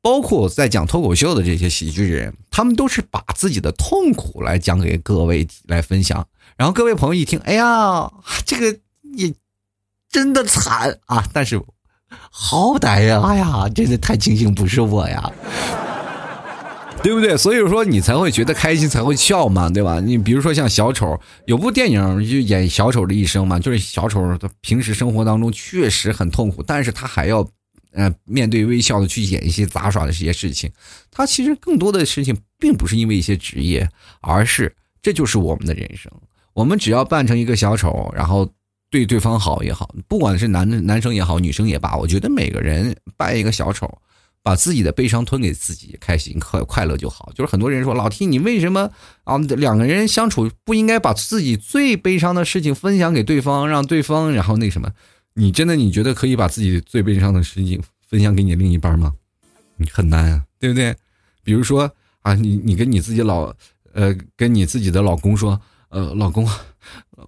[0.00, 6.24] 包括在讲脱口秀的这些喜剧人，他们都是把自己的痛苦来讲给各位来分享。
[6.56, 8.12] 然后各位朋友一听，哎呀，
[8.44, 8.78] 这个
[9.16, 9.34] 也
[10.08, 11.28] 真的惨啊！
[11.32, 11.60] 但是。
[12.30, 15.32] 好歹呀，哎呀，真的太庆幸不是我呀，
[17.02, 17.36] 对不对？
[17.36, 20.00] 所以说你才会觉得开心，才会笑嘛，对吧？
[20.00, 27.46] 你比如说像小丑，有部电影就演小丑的一生嘛，就是小丑他平时生活当中确实很痛苦，但是他还要，
[27.92, 30.70] 呃，面对微笑的去演一些杂耍的这些事情。
[31.10, 33.88] 他其实更多的事情并不是因为一些职业，
[34.20, 36.10] 而是这就是我们的人生。
[36.54, 38.50] 我们只要扮成一个小丑，然后。
[38.94, 43.98] 对对方好也好，不管是男男生也好，女生也罢，我觉得每个人扮一个小丑，
[44.40, 47.32] 把自己的悲伤吞给自己，开心快快乐就好。
[47.34, 48.88] 就是很多人说老 T，你为什么
[49.24, 49.36] 啊？
[49.38, 54.88] 两个人相处不应该把自己最悲伤的事情分享给对方，让对方然后那什么？
[55.34, 59.12] 你真的你觉得可以把自己最悲伤的事情分享给你另一半吗？
[59.76, 60.94] 你很难啊，对不对？
[61.42, 61.90] 比如说
[62.22, 63.52] 啊，你你跟你自己老
[63.92, 66.48] 呃跟你自己的老公说，呃，老公。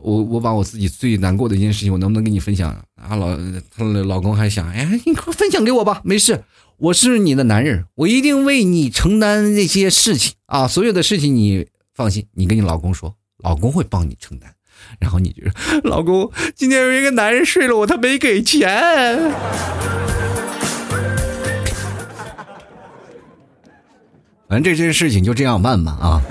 [0.01, 2.71] 我我把我自己最难过的一件事情，我能不能跟你分享？
[2.95, 3.37] 啊，老
[3.77, 6.45] 她老公还想，哎，你快分享给我吧，没事，
[6.79, 14.53] 我是你的男人，我一定为你承担那些事情啊，所有的事情你放心，你跟你老公说，老公会帮你承担。
[15.01, 15.43] 然后你就，
[15.89, 18.69] 老公，今天有一个男人睡了我，他没给钱。
[24.49, 26.23] 反正这件事情就这样办吧，啊。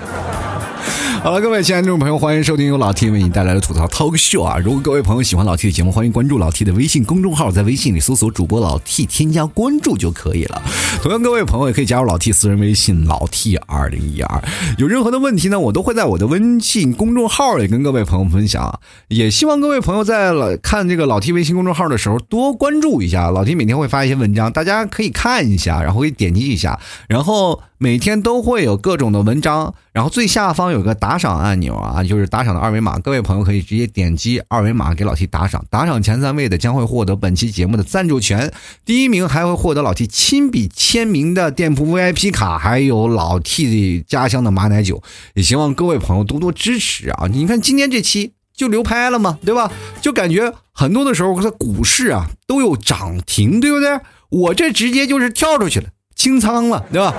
[1.26, 4.58] 好了，各位亲爱的听众朋友，欢迎收听由老 T 为你带来的吐槽 Talk Show 啊！
[4.58, 10.62] 如果各位朋友喜欢老 T 的节目，欢迎关注老 T 的微信公众号，在微信里搜索主播老 T，添加关注就可以了。
[11.02, 14.40] 同样，各位朋友也可以加入老 T 私人微信老 T 二零一二。
[14.78, 18.78] 有任何的问题呢，我都会在我的微信公众号里跟各位朋友分享。
[19.08, 27.60] 也希望各位朋友在看这个老 T 微信公众号的时候多关注一下，老 T 每天会发一些文章，大家可以看一下，然后可以点击一下，然后。
[27.78, 38.50] 每天都会有各种的文章，然后最下方有个打赏按钮啊，就是打赏的二维码，各位朋友可以直接点击二维码给老 T 打赏，打赏前三位的将会获得本期节目的赞助权，
[38.84, 45.02] 第一名还会获得老 T 亲笔签名的店铺 VIP 卡，还有老 T 的家乡的马奶酒，
[45.34, 47.26] 也希望各位朋友多多支持啊！
[47.30, 49.70] 你看今天这期就流拍了嘛，对吧？
[50.00, 54.00] 就感觉很多的时候在股市啊都有涨停，对不对？
[54.30, 57.14] 我这直接就是跳出去了，清仓了，对吧？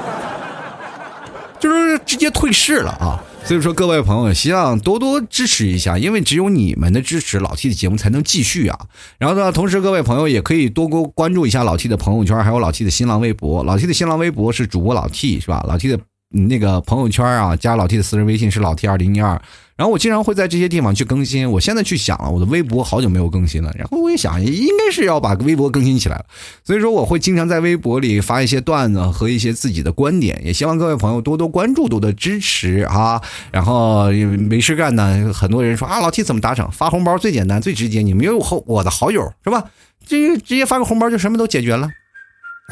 [1.60, 3.24] 就是直接退市了啊！
[3.44, 8.78] 所以说，各位朋友，希望多多支持一下，因为只有你们的支持，老 T 的节目才能继续啊。
[9.18, 13.64] 然后呢，同时各位朋友也可以多多关注一下老 T 的朋友圈，还有老 T 的新浪微博。
[13.64, 15.64] 老 T 的新浪微博是主播老 T 是吧？
[15.68, 15.98] 老 T 的
[16.30, 19.42] 那个朋友圈啊，加老 T 的私人微信是老 T 二零一二。
[19.78, 21.50] 然后我经常会在这些地方去更新。
[21.52, 23.72] 我现在去想了，我的微博好久没有更新了。
[23.78, 26.26] 然后我也想，应该是要把微博更新起来了。
[26.64, 30.42] 所以说，我会经常在微博里发一些段子和一些自己的观点。
[30.44, 33.22] 也希望各位朋友多多关注，多多支持啊！
[33.52, 36.72] 然后没事干呢，很多人说啊，老 T 怎么打赏？
[36.72, 38.02] 发红包最简单、最直接。
[38.02, 39.64] 你没有后我的好友是吧？
[40.06, 41.88] 直接直接发个红包就什么都解决了。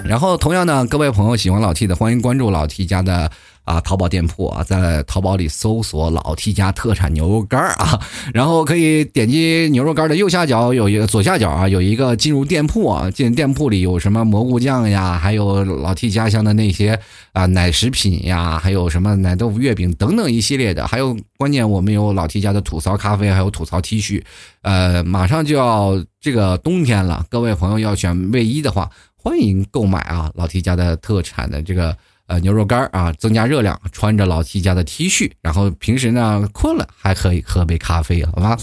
[0.04, 3.32] 然后同样呢，各位朋友喜欢老 T 的，欢迎关注老 T 家的。
[3.66, 8.00] 啊，淘宝店铺啊，在淘宝里搜索“老 T 家特产牛肉干啊，
[8.32, 17.00] 然后可以点击牛肉干的右下角有一个左下角啊，有一个进入店铺啊，进店铺里有什么蘑菇酱呀，还有老 T 家乡的那些
[17.34, 24.22] 啊奶食品呀，还有什么奶豆腐月饼等等一系列的，还有关键我们有老 T 家的吐槽咖啡，还有吐槽 T 恤，
[24.62, 28.92] 呃，马上就要这个冬天了，各位朋友要选卫衣的话，
[29.26, 31.98] 欢迎购买啊，老 T 家的特产的这个。
[32.28, 33.80] 呃，牛肉干啊，增加热量。
[33.92, 38.58] 穿着老 T 家的 T 恤，然后平时呢困了还可以喝杯咖啡，好吧？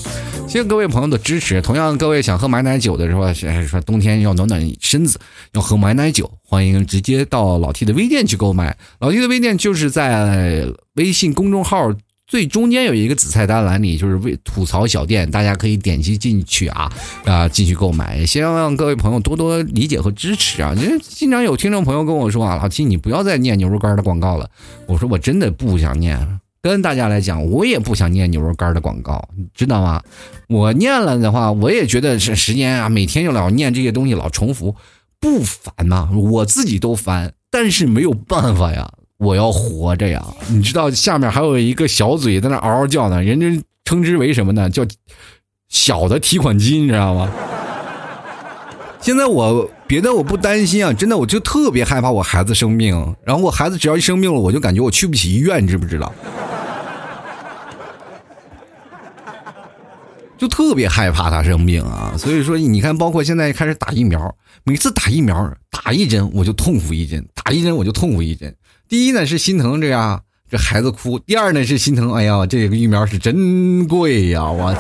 [0.49, 1.63] 谢谢各位朋友的支持。
[1.63, 3.33] 同样，各位想喝买奶酒的时候，
[3.65, 5.21] 说冬天要暖暖身子，
[5.53, 8.77] 要喝买奶酒，欢迎直接到老 T 的微店去购买。
[8.99, 11.93] 老 T 的微店就是在微信公众号。
[12.27, 16.91] 最中间有一个子菜单栏里，就是为吐槽小店，大家可以点击进去啊
[17.27, 18.25] 啊，继续购买。
[18.25, 20.75] 希望各位朋友多多理解和支持啊！
[21.03, 24.49] 经常有听众朋友跟我说啊，老七你不要再念牛肉干的广告了。
[24.87, 30.03] 我说我真的不想念，跟大家来讲，我也不想念牛肉干的广告，知道吗？
[30.49, 34.75] 我念了的话，我也觉得是时间啊，每天就老念这些东西，老重复，
[35.21, 36.09] 不烦吗？
[36.15, 38.91] 我自己都烦，但是没有办法呀。
[39.23, 40.21] 我要活着呀！
[40.49, 44.69] 你知道下面还有一个小嘴在那嗷嗷叫呢，人家称之为什么呢？
[44.69, 44.85] 叫
[45.69, 47.31] 小的提款机，你知道吗？
[49.01, 56.13] 现在我别的我不担心啊，真的我就特别害怕我孩子生病，然后我孩子只要一生病了，我就感觉我去不起医院，你知不知道？
[60.37, 62.13] 就特别害怕他生病啊！
[62.19, 68.53] 所以说，你看，包括现在开始打疫苗，每次打疫苗打一针我就痛苦一针，打一针我就痛苦一针。
[68.93, 74.71] 第一呢是心疼这样这孩子哭，第二呢是心疼，哎呀，这个疫苗是真贵呀，我。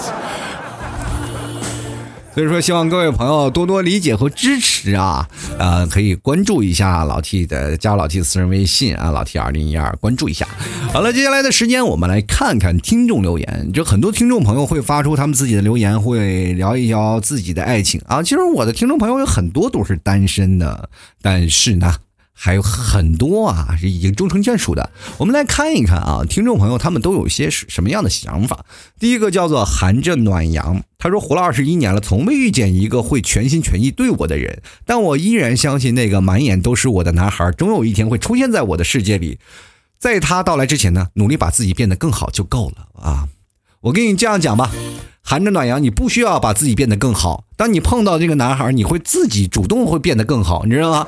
[2.35, 5.27] 所以说，希望各位朋友多多理解和支持啊，
[5.59, 10.47] 呃，可以关注一下老 T 的加老 T 私人微信啊，老 T 二零一二，关注一下。
[10.93, 18.23] 好了，接下来的时间我们来看看听众留言，就很多听众朋友会发出他们自己的留言，会聊一聊自己的爱情啊。
[18.23, 20.91] 其实我的听众朋友有很多都是单身的，
[21.23, 21.95] 但是呢。
[22.35, 24.91] 还有很多啊，是已经终成眷属的。
[25.19, 28.65] 我们来看一看啊，听众朋友他们都有些什么样的想法？
[28.99, 39.39] 第一个叫做含着暖阳，他说活了二十一年了，从未遇见一个会全心全意对我的人，但我依然相信那个满眼都是我的男孩，终有一天会出现在我的世界里。
[39.99, 43.29] 在他到来之前呢，努力把自己变得更好就够了啊！
[43.83, 44.73] 我跟你这样讲吧，
[45.23, 47.45] 含着暖阳，你不需要把自己变得更好。
[47.57, 51.07] 当你碰到这个男孩，你会自己主动会变得更好，你知道吗？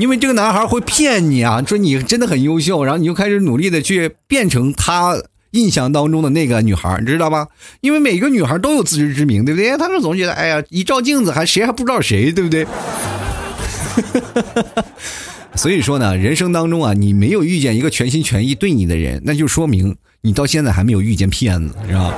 [0.00, 7.48] 因为这个男孩会骗你啊，说你真的很优秀，然后你就开始努力的去变成他印象当中的那个女孩，你知道吧？
[7.82, 9.76] 因为每个女孩都有自知之明，对不对？
[9.76, 12.66] 他们总觉得，哎呀，一照镜子还谁还不知道谁，对不对？
[15.54, 22.14] 所以说呢，人生当中啊，你没有遇见一个全心全意对你的人，那就说明你到现在还没有遇见骗子，是吧？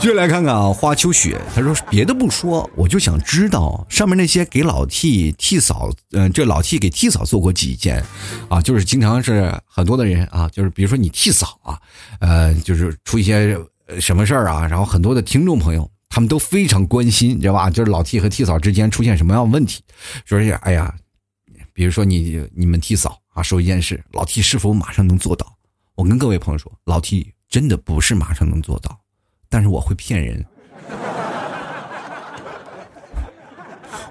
[0.00, 8.02] 继续来看看啊，花秋雪，他说别的不说，我就想知道上面那些给老 T 替嫂，嗯，这老 T 给替嫂做过几件，
[8.48, 11.78] 啊，就是经常是很多的人啊，就是比如说你替嫂啊，
[12.20, 13.54] 呃，就是出一些
[14.00, 17.68] 什么事儿啊，然后很多的听众朋友他们都非常关心，你知道吧？
[17.68, 19.82] 就是老 T 和替嫂之间出现什么样的问题，
[20.24, 20.94] 说是哎呀，
[21.74, 25.46] 比如说你你们替嫂啊说一件事，老 T 是否马上能做到？
[25.94, 28.98] 我跟各位朋友说，老 T 真的不是马上能做到。
[29.50, 30.46] 但是我会骗人，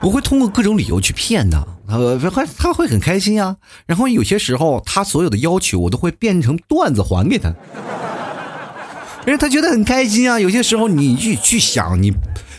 [0.02, 3.56] 我会通过各种理由去骗他，呃，他他会很开心啊。
[3.86, 7.50] 然后有些时候，他所有的要求我都会变成段子还给他，
[9.26, 10.38] 因为他觉得很开心啊。
[10.40, 12.14] 有些时候，你去去想，你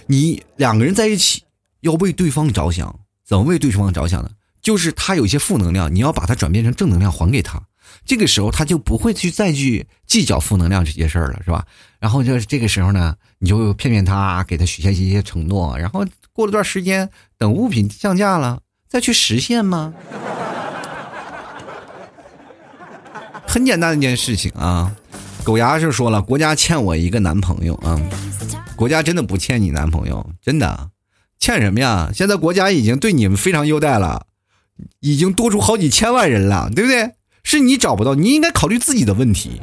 [0.07, 1.43] 你两个人在一起
[1.83, 4.31] 要为对方着想，怎么为对方着想呢？
[4.63, 7.61] 就是他有些负能量，你要把它转变成正能量还给他。
[8.05, 11.65] 这个时候他就不会去再去计较负能量这些事儿了，是吧？
[11.99, 19.93] 然后就是这个时候呢，你就骗骗他，给他许下一些承诺，然后过了段时间，等物品降价了，再去实现吗？
[23.47, 24.95] 很简单的一件事情啊。
[25.43, 28.01] 狗牙是说了，国家欠我一个男朋友啊，
[28.77, 30.91] 国家真的不欠你男朋友，真的，
[31.39, 32.11] 欠什么呀？
[32.15, 34.27] 现在国家已经对你们非常优待了，
[35.01, 37.15] 已经多出好几千万人了，对不对？
[37.51, 39.61] 是你找不到，你应该考虑自己的问题，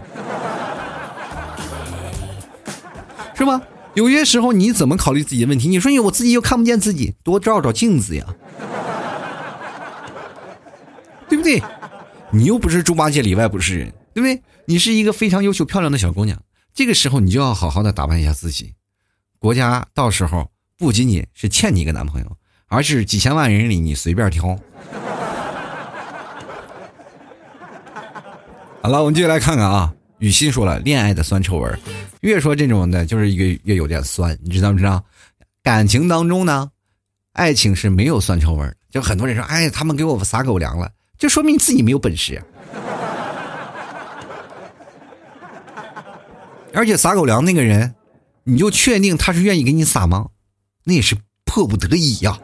[3.33, 3.61] 是吧？
[3.93, 5.69] 有些时候你怎么考虑自己的问题？
[5.69, 8.25] 你说你我自己又看不见自己，多照照镜子呀，
[11.29, 11.63] 对不对？
[12.31, 14.43] 你又不是猪八戒里外不是人，对不对？
[14.65, 16.37] 你是一个非常优秀漂亮的小姑娘，
[16.73, 18.73] 这个时候你就要好好的打扮一下自己。
[19.39, 22.35] 国家到时候不仅仅是欠你一个男朋友，
[22.67, 24.59] 而是几千万人里你随便挑。
[28.87, 29.93] 好了，我们继续来看看啊。
[30.19, 31.77] 雨欣说了，恋爱的酸臭味儿，
[32.21, 35.03] 越说这种的，就是越越有点酸，你知道不知道？
[35.61, 36.71] 感情当中呢，
[37.33, 38.73] 爱情是没有酸臭味儿。
[38.89, 42.41] 就很多人说，哎，他们给我撒狗粮了，就说明你自己没有本事。
[46.73, 47.93] 而且撒狗粮那个人，
[48.45, 50.29] 你就确定他是愿意给你撒吗？
[50.85, 51.13] 那也是
[51.43, 52.39] 迫不得已呀。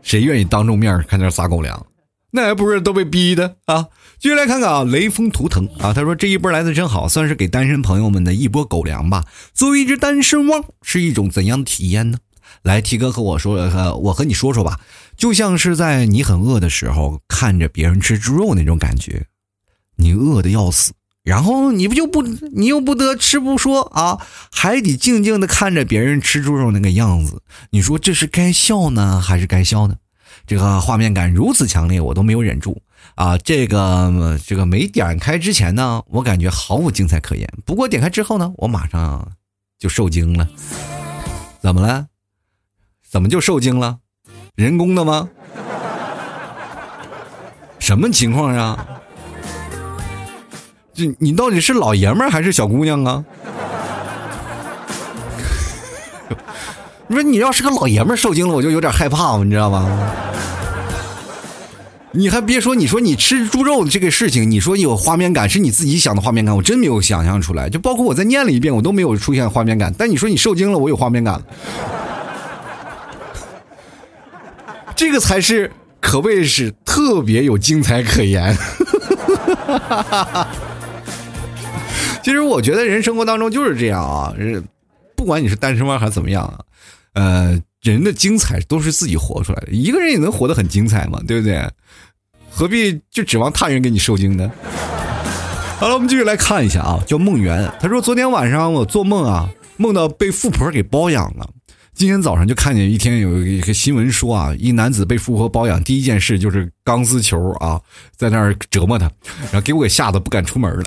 [0.00, 1.86] 谁愿意当众面看那撒狗粮？
[2.32, 3.88] 那还不是都被逼的啊！
[4.18, 9.24] 继续来看看啊，雷锋图腾啊，他说这一波来的真好，算是给单身朋友们的一波狗粮吧。
[9.52, 12.18] 作为一只单身汪，是一种怎样的体验呢？
[12.62, 14.80] 来，T 哥和我说，呃，我和你说说吧，
[15.16, 19.26] 就像是在你很饿的时候，看着别人吃猪肉那种感觉，
[19.96, 20.92] 你饿的要死，
[21.24, 24.18] 然后你不就不，你又不得吃不说啊，
[24.52, 29.96] 还得静静的看着别人吃猪肉那个样子，你说这是该笑呢，还是该笑呢？
[30.50, 32.82] 这个画面感如此强烈，我都没有忍住
[33.14, 33.38] 啊！
[33.38, 37.48] 这个这个没点开之前呢，我感觉毫无精彩可言。
[37.64, 39.30] 不过点开之后呢，我马上
[39.78, 40.48] 就受惊了。
[41.60, 42.08] 怎么了？
[43.08, 44.00] 怎么就受惊了？
[44.56, 45.28] 人工的吗？
[47.78, 48.88] 什么情况啊？
[50.92, 53.24] 这你到底是老爷们儿还是小姑娘啊？
[57.10, 59.84] 你说你要是个老爷们受惊了，我就有点害怕，你知道吗？
[62.12, 67.68] 你还别说，你说你吃猪肉的这个事情，你说有画面感，是你自己想的画面感，我真没有想象出来。
[67.68, 69.92] 就包括我再念了一遍，我都没有出现画面感。
[69.98, 71.42] 但你说你受惊了，我有画面感了，
[74.94, 78.56] 这个才是可谓是特别有精彩可言。
[82.22, 84.32] 其实我觉得人生活当中就是这样啊，
[85.16, 86.60] 不管你是单身汪还是怎么样啊，
[87.14, 87.60] 呃。
[87.82, 91.66] 人的精彩都是自己活出来的，一个人也能活得很精彩嘛，对不对？
[92.50, 94.50] 何必就指望他人给你受精呢？
[95.78, 99.48] 好了，我们继续来看一下啊，叫梦圆，他说昨天晚上我做梦啊，
[99.78, 101.48] 梦到被富婆给包养了。
[101.94, 107.80] 今天早上就看见一天有一个新闻说啊，一男子被富婆包养，第一件事就是钢丝球啊，
[108.14, 109.10] 在那儿折磨他，
[109.44, 110.84] 然后给我给吓得不敢出门了。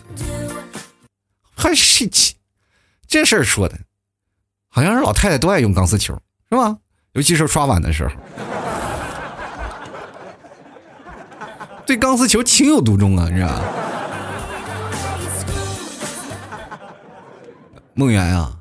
[1.55, 2.07] 还是
[3.07, 3.79] 这事儿说的，
[4.75, 6.19] 好像是老太太都爱用钢丝球，
[6.49, 6.75] 是吧？
[7.11, 8.13] 尤其是刷碗的时候，
[11.85, 13.61] 对钢丝球情有独钟啊，是吧？
[17.93, 18.57] 梦圆啊，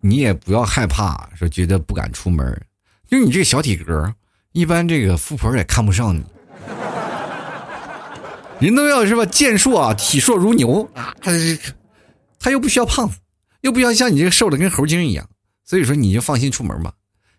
[0.00, 2.64] 你也不要害怕，说觉得不敢出门，
[3.08, 4.14] 就你这个小体格，
[4.52, 6.24] 一般这个富婆也看不上你。
[8.60, 11.12] 人都要是吧，健硕啊，体硕如牛啊，
[12.38, 13.16] 他又不需要胖子，
[13.62, 15.28] 又不要像你这个瘦的跟猴精一样，
[15.64, 16.92] 所以说你就放心出门吧。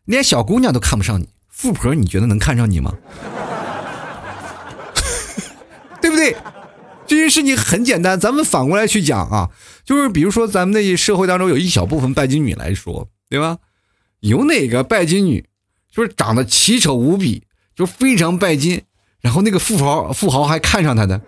[0.05, 2.93] 连小姑娘都看不上你，富婆你觉得能看上你吗？
[6.01, 6.36] 对不对？
[7.05, 9.51] 这件事情很简单，咱们反过来去讲啊，
[9.84, 13.57] 就是比如说咱们那些社会当中有一小部分拜金女来说，对吧？
[14.21, 15.45] 有哪个拜金女
[15.91, 17.43] 就是长得奇丑无比，
[17.76, 18.82] 就非常拜金，
[19.19, 21.19] 然后那个富豪富豪还看上她的？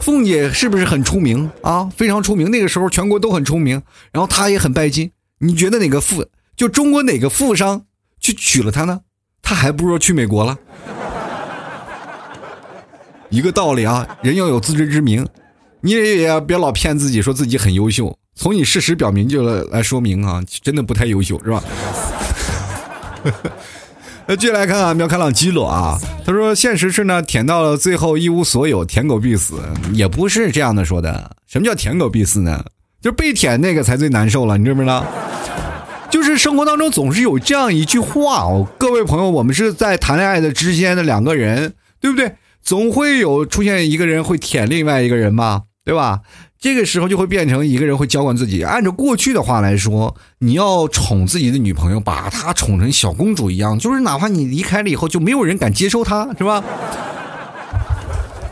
[0.00, 1.88] 凤姐是不是很出名啊？
[1.94, 3.82] 非常出名，那个时候全国都很出名，
[4.12, 5.12] 然后她也很拜金。
[5.38, 6.26] 你觉得哪个富
[6.56, 7.84] 就中国哪个富商
[8.18, 9.00] 去娶了她呢？
[9.42, 10.58] 她还不如去美国了。
[13.30, 15.26] 一个道理啊，人要有自知之明，
[15.82, 18.16] 你也别老骗自己，说自己很优秀。
[18.34, 21.62] 从你事实表明就来说明啊，真的不太优秀，是吧？
[24.30, 29.60] 那继续来看啊，苗开朗基罗啊，他说现实是呢，舔到了最后一无所有，舔狗必死，
[29.92, 31.32] 也不是这样的说的。
[31.48, 32.64] 什么叫舔狗必死呢？
[33.02, 35.04] 就被舔那个才最难受了，你知不知道？
[36.12, 42.36] 就是生活当中总是有这样一句话哦，各位朋友，我们是在谈恋爱的之间的两个人，对不对？
[42.62, 46.20] 总会有出现一个人会舔另外一个人嘛，对吧？
[46.60, 48.62] 这个时候就会变成一个人会娇惯自己。
[48.62, 56.62] 按照过去的话来说，你要宠自己的女朋友，把她宠成小公主一样，就是哪怕你离开了以后，就没有人敢接收她，是吧？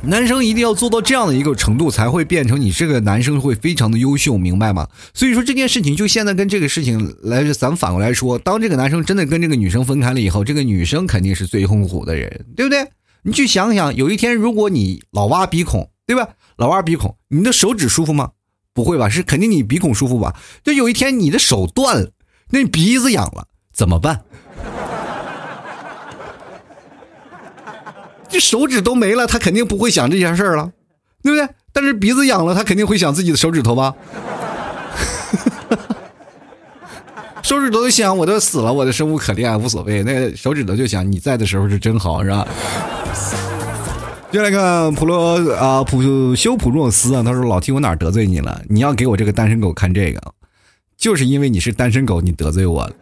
[0.04, 4.88] 男生一定要做到这样的一个程度，才会变成你这个男生会非常的优秀，明白吗？
[5.12, 12.86] 所以说这件事情，就现在跟这个事情来，咱们反过来说，当这个男生真的跟这个女生分开了以后，这个女生肯定是最痛苦的人，对不对？
[13.24, 16.30] 你去想想，有一天如果你老挖鼻孔，对吧？
[16.56, 18.30] 老挖鼻孔，你的手指舒服吗？
[18.72, 19.10] 不会吧？
[19.10, 20.34] 是肯定你鼻孔舒服吧？
[20.64, 22.08] 就有一天你的手断了，
[22.48, 24.22] 那鼻子痒了，怎么办？
[28.26, 30.72] 这手指都没了，他肯定不会想这件事了，
[31.22, 31.46] 对不对？
[31.74, 33.94] 但是鼻子痒了，他肯定会想自己的手指头吧。
[37.42, 40.02] 手指头就想我都死了，我的生无可恋，无所谓。
[40.02, 42.48] 那个手指头就想你在的时候是真好，是吧？
[44.30, 48.62] 就来看普罗啊普修普诺斯啊，他说老提我哪得罪你了？
[48.68, 50.20] 你要给我这个单身狗看这个，
[50.98, 52.92] 就是因为你是单身狗，你得罪我了。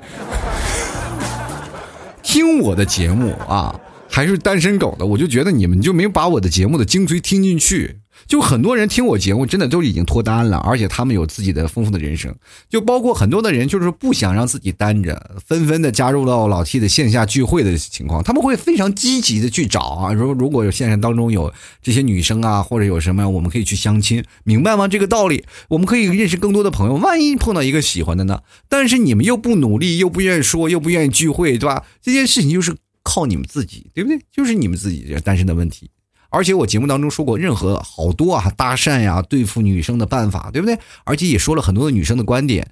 [2.22, 3.74] 听我的节目啊，
[4.08, 7.98] 还是单身狗的，我就觉得你们就没把我的节目的精髓听进去。
[8.26, 12.34] 就很多人听我节目，真的都已经脱单了，而且他们有自己的丰富的人生。
[12.68, 18.22] 就包括很多的人，就是不想让自己单着，纷纷的加入到老 T 的线下聚会的情况。
[18.24, 24.88] 他们会非常积极的去找啊，如如果有线上当中有这些女生啊，或者有什么，我们可以去相亲，明白吗？
[24.88, 26.96] 这个道理，我们可以认识更多的朋友。
[26.96, 28.42] 万一碰到一个喜欢的呢？
[28.68, 31.84] 但是你们又不努力，又不愿意说，又不愿意聚会，对吧？
[32.02, 34.18] 这件事情就是靠你们自己，对不对？
[34.32, 35.90] 就是你们自己这单身的问题。
[36.36, 40.78] 而且我节目当中说过，任何好多啊搭讪呀对付女生的办法，对不对？
[41.04, 42.68] 而且也说了很多的女生的观点。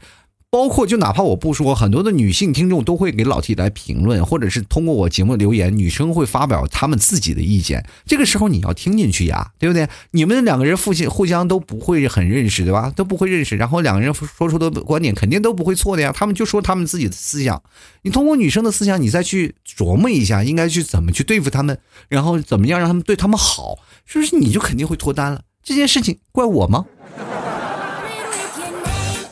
[0.54, 7.84] 包括就哪怕我不说，很多的女性听众都会给老 T 来评论，或者是通过我节目留言，女生会发表她们自己的意见。
[8.06, 9.88] 这个时候你要听进去呀，对不对？
[10.12, 12.92] 你们两个人互相互相都不会很认识，对吧？
[12.94, 16.12] 都不会认识，然后两个人说出的观点肯定都不会错的呀。
[16.14, 17.60] 他们就说他们自己的思想，
[18.02, 21.76] 你通过女生的思想，你再去琢磨一下，应该去怎么去对付他们，
[22.08, 25.42] 然后怎么样让他们对他们好，是不是你就肯定会脱单了？
[25.64, 26.86] 这件事情怪我吗？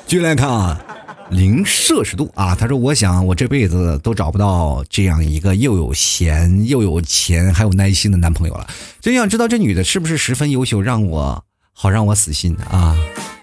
[0.08, 0.84] 继续来看啊。
[1.32, 2.54] 零摄氏度啊！
[2.54, 8.66] 他说：“我想我这辈子都找不到这样一个又有闲又有钱还有耐心的男朋友了。
[9.00, 12.94] 真想知道这女的是不是十分优秀，让我好让我死心啊！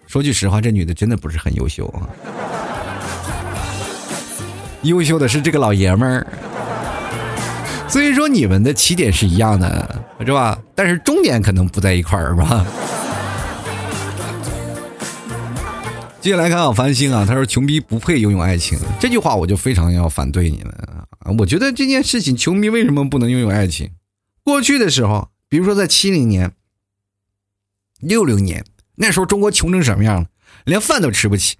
[0.05, 2.05] 说句实话，这女的真的不是很优秀啊。
[4.83, 6.27] 优秀的是这个老爷们儿。
[7.87, 10.59] 所以说你们的起点是一样的，是吧？
[10.75, 12.63] 但是终点可能不在一块儿，是吧？”
[16.21, 21.31] 接下来看啊，繁星啊，他说：“穷逼不配拥有爱情。”这句话我就非常要反对你们啊！
[21.37, 23.91] 我觉得这件事情，穷逼为什么不能拥有爱情？
[24.43, 26.51] 过去的时候，比如说在七零年、
[28.01, 28.65] 六零年，
[28.95, 30.27] 那时候中国穷成什么样了？
[30.65, 31.55] 连饭都吃不起。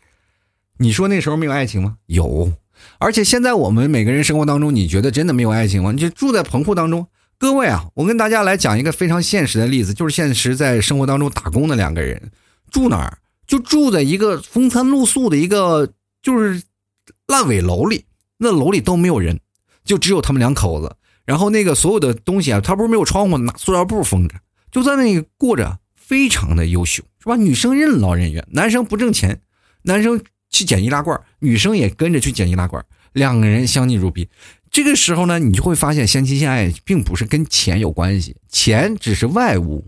[0.79, 1.95] 你说那时候没有爱情吗？
[2.07, 2.51] 有。
[2.97, 5.93] 而且现在我们每个人生活当中，你觉得真的没有爱情吗？
[5.93, 7.07] 你就住在棚户当中。
[7.37, 12.31] 各位啊，我跟大家来讲一个非常现实的例子，就是现实在生活当中打工的两个人
[12.69, 13.19] 住哪儿？
[13.49, 15.91] 就住在一个风餐露宿的一个
[16.21, 16.61] 就是
[17.25, 18.05] 烂尾楼里，
[18.37, 19.39] 那楼里都没有人，
[19.83, 20.95] 就只有他们两口子。
[21.25, 24.35] 然后那个所有的东西啊，他不是没有窗户，拿塑料布封着，
[24.71, 27.35] 就在那里过着，非常的优秀，是吧？
[27.35, 29.41] 女生任劳任怨，男生不挣钱，
[29.81, 30.21] 男生
[30.51, 34.27] 去捡易拉罐，女生也跟着去捡易拉罐，两个人相敬如宾。
[34.69, 39.87] 这个时候呢，你就会发现，相亲相爱并不是跟钱有关系，钱只是外物，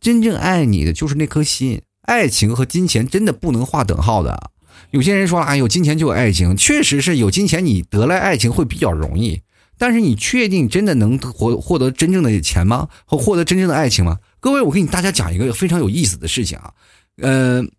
[0.00, 1.82] 真正爱你的就是那颗心。
[2.02, 4.50] 爱情和金钱真的不能划等号的。
[4.90, 9.42] 有些人说啊，有金钱就有爱情，确实是有金钱，你得来爱情会比较容易。
[9.78, 12.88] 但是你确定真的能获获得真正的钱吗？
[13.04, 14.18] 和获得真正的爱情吗？
[14.38, 16.72] 各位，我给你大家讲一个非常有意思的事情啊。
[17.16, 17.70] 嗯，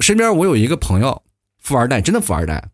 [0.00, 1.22] 身边我有一个朋友，
[1.58, 2.70] 富二代，真的富二代，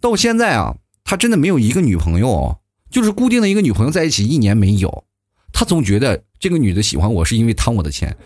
[0.00, 2.58] 到现在啊，他真的没有一个女朋友，
[2.90, 5.04] 就是固定的一个女朋友在一起一年没有。
[5.52, 8.16] 他总觉得这个女的喜欢我是因为贪我的钱。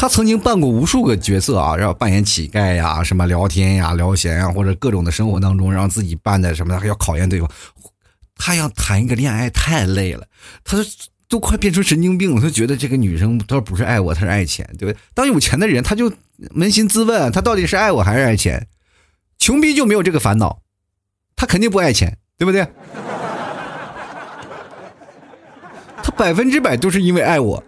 [0.00, 7.50] 他曾经扮过无数个角色啊，然后扮演乞丐呀，什么聊天呀、聊闲呀，或者各种的生活当中，让自己扮的什么，还要考验对方。
[8.36, 10.24] 他要谈一个恋爱太累了，
[10.62, 10.84] 他都
[11.28, 12.40] 都快变成神经病了。
[12.40, 14.96] 他觉得这个女生他不是爱我，他是爱钱，对不对？
[15.14, 16.08] 当有钱的人，他就
[16.54, 18.68] 扪心自问，他到底是爱我还是爱钱？
[19.36, 20.60] 穷逼就没有这个烦恼，
[21.34, 22.64] 他肯定不爱钱，对不对？
[26.04, 27.64] 他百分之百都是因为爱我。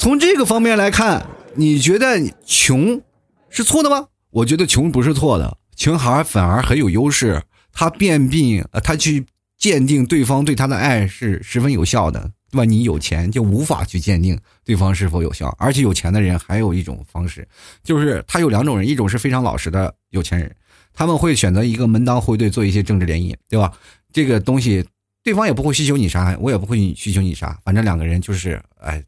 [0.00, 1.26] 从这个方面来看，
[1.56, 3.02] 你觉得穷
[3.50, 4.08] 是错的吗？
[4.30, 7.42] 我觉得穷不是错的，穷孩反而很有优势。
[7.70, 9.26] 他辨病，呃，他去
[9.58, 12.64] 鉴定对方对他的爱是十分有效的，对吧？
[12.64, 15.54] 你有钱就无法去鉴定对方是否有效。
[15.58, 17.46] 而且有钱的人还有一种方式，
[17.84, 20.56] 就是他有两种人，一种是非常老实的有钱人，
[20.94, 23.70] 他们会选择一个门当户对，做一些政治联姻，对吧？
[24.14, 24.82] 这个东西
[25.22, 29.04] 对方也不会需求你啥，我也不会需求你啥，反正两个人就是，哎。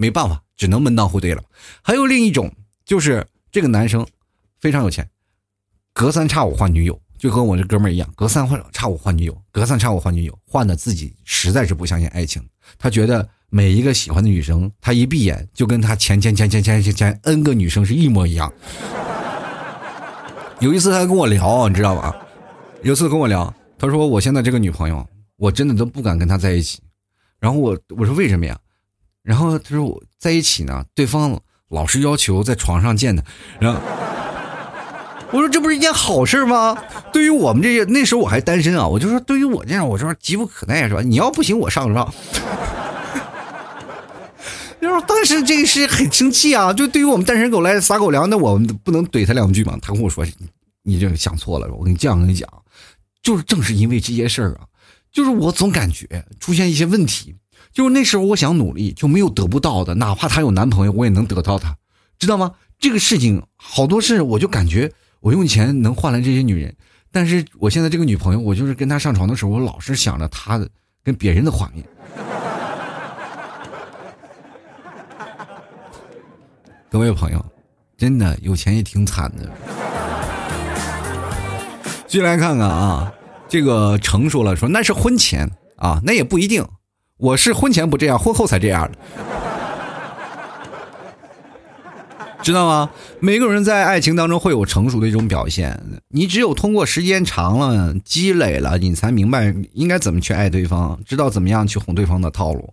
[0.00, 1.42] 没办法，只能门当户对了。
[1.82, 2.50] 还有另一种，
[2.86, 4.06] 就是这个男生
[4.58, 5.06] 非常有钱，
[5.92, 12.42] 隔三差五换女友，就和我这哥们儿一样，隔三换差五换女友，隔三差五换女友，换的自己实在是不相信爱情。
[12.78, 18.50] 他觉得每一个喜欢的女生，他一闭眼就跟他前前前前前前前 N 个女生是一模一样。
[20.60, 22.16] 有一次他跟我聊，你知道吧？
[22.82, 26.80] 有次跟我聊，他说我现在这个女朋友，我真的都不敢跟她在一起。
[27.38, 28.58] 然后我我说为什么呀？
[29.22, 33.22] 然后他说我在一起呢，对方老是要求在床上见他，
[33.60, 33.80] 然后
[35.32, 36.76] 我说这不是一件好事吗？
[37.12, 41.00] 对于我们这些那时候我还单身啊，我就说对于我这样，我说急不可耐是吧？
[41.02, 42.12] 你要不行我上上。
[44.80, 49.78] 就是当时这个是很生气啊，就对于我们单身狗来撒狗粮，那我们不能怼他两句吗？
[49.82, 50.24] 他跟我说
[50.82, 52.48] ：“你这想错了，我跟你这样跟你讲，
[53.22, 54.64] 就是正是因为这些事儿啊，
[55.12, 57.36] 就是我总感觉出现一些问题，
[57.72, 61.76] 就是那时候我想努力就没有得不到的，哪怕她有男朋友，我也能得到她，
[62.18, 62.52] 知道吗？
[62.78, 64.90] 这个事情好多事，我就感觉
[65.20, 66.74] 我用钱能换来这些女人，
[67.12, 70.68] 但是我现在这个女朋友，我就是跟她上床的时候，我老是想着她的
[71.04, 71.84] 跟别人的画面。
[76.90, 77.44] ”各位朋友，
[77.96, 79.48] 真的有钱也挺惨的。
[82.08, 83.12] 进来看看啊，
[83.48, 86.66] 这个成说了说那是婚前啊，那也不一定。
[87.20, 88.98] 我是婚前不这样，婚后才这样的，
[92.42, 92.90] 知道吗？
[93.20, 102.72] 每个人在爱情当中会有成熟的一种表现，你只有通过时间长了积累了，你才明白应该怎么去爱对方，知道怎么样去哄对方的套路。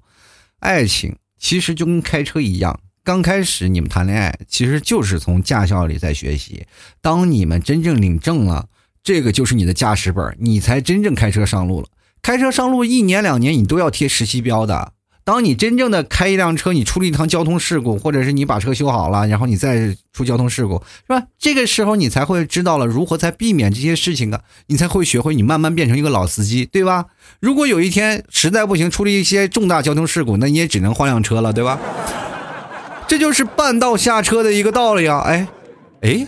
[0.59, 2.79] 爱情其实就跟开车一样。
[3.03, 6.65] 刚开始你们谈恋爱，其实就是从驾校里在学习。
[7.01, 8.67] 当你们真正领证了，
[9.03, 11.87] 这个就是你的驾驶本，你才真正开车上路了。
[12.21, 14.93] 开车上路一年两年，你都要贴实习标的。
[15.23, 21.23] 当你真正的开一辆车，你出了一趟交通事故，或者是你把车修好了，然后你再出交通事故，是吧？
[21.37, 27.07] 这个时候你才会知道了如何在避免这些事情啊，你才会学会，你慢慢变成一个老司机，对吧？
[27.41, 31.77] 如果有一天实在不行，出了一些重大交通事故，那你也只能换辆车了，对吧？
[33.05, 35.19] 这就是半道下车的一个道理啊！
[35.25, 35.47] 哎，
[36.01, 36.27] 哎，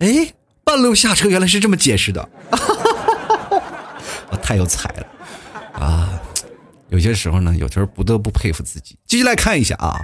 [0.00, 0.32] 哎，
[0.64, 2.28] 半路下车原来是这么解释的，
[4.30, 5.06] 我 太有才了
[5.74, 6.20] 啊！
[6.88, 8.96] 有些时候呢，有时候不得不佩服自己。
[9.06, 10.00] 继续来看一下啊，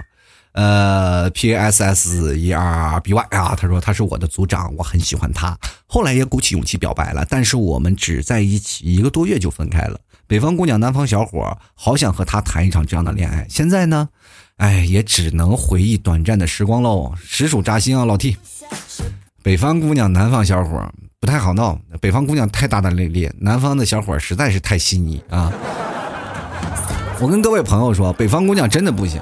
[0.51, 9.99] 呃，P S S E R B Y 啊，他说他是我的组长，我很喜欢他，后来也鼓起勇气表白了，但是我们只在一起一个多月就分开了。
[10.27, 13.45] 北方姑娘，南方小伙，好想和他谈一场这样的恋爱。
[13.49, 14.09] 现在呢？
[14.57, 18.37] 哎，也只能回忆短暂的时光喽，实属扎心啊，老 T。
[19.41, 20.91] 北方姑娘，南方小伙
[21.21, 21.79] 不太好闹。
[22.01, 25.53] 北方姑娘太大大咧咧，南方的小伙实在是太细腻啊。
[27.21, 29.21] 我跟各位朋友说，北方姑娘真的不行，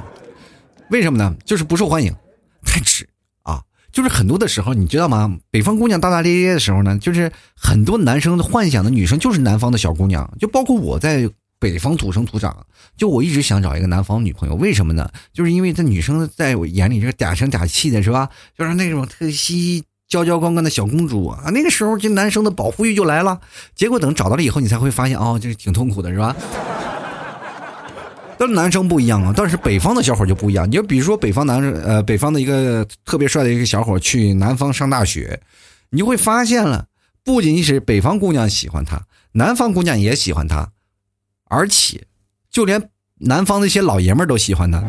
[0.90, 1.36] 为什么呢？
[1.44, 2.16] 就是不受欢迎，
[2.64, 3.08] 太直
[3.44, 3.62] 啊。
[3.92, 5.38] 就是很多的时候，你知道吗？
[5.52, 11.30] 北方姑娘大大咧咧的时候呢，就是很多男生幻想的女生就是南方的小姑娘，就包括我在。
[11.62, 15.12] 北方土生土长，就我一直想找一个南方女朋友，为什么呢？
[15.34, 18.30] 就是因为这女生在我眼里就是嗲声嗲气的，是吧？
[18.58, 21.50] 就是那种特稀娇娇光光的小公主啊。
[21.52, 23.40] 那个时候，这男生的保护欲就来了。
[23.76, 26.36] 结果等找到了以后，你才会发现，哦，这是挺痛苦的，是吧？
[28.38, 30.68] 但是男生不一样啊，但是北方的小伙就不一样。
[30.68, 35.40] 你就比如说北方男，呃，北方的一个特别帅的一个小伙去南方上大学，
[35.90, 36.86] 你就会发现了，
[37.24, 39.02] 不仅仅是北方姑娘喜欢他，
[39.34, 40.70] 南方姑娘也喜欢他。
[41.50, 42.08] 而且，
[42.50, 44.84] 就连南方的一些老爷们都喜欢他。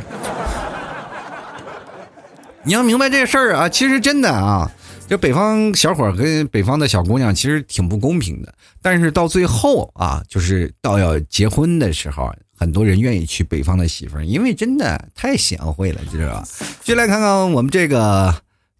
[2.62, 4.70] 你要明白这事儿啊，其实真的啊，
[5.10, 8.54] 这北方小伙跟北方的小姑娘其实挺不公平的。
[8.80, 16.46] 但是到最后啊，就是到要结婚的时候，很多人愿意娶北方的媳妇儿，因为真的太贤惠了，知道吧？
[16.84, 18.32] 就来看看我们这个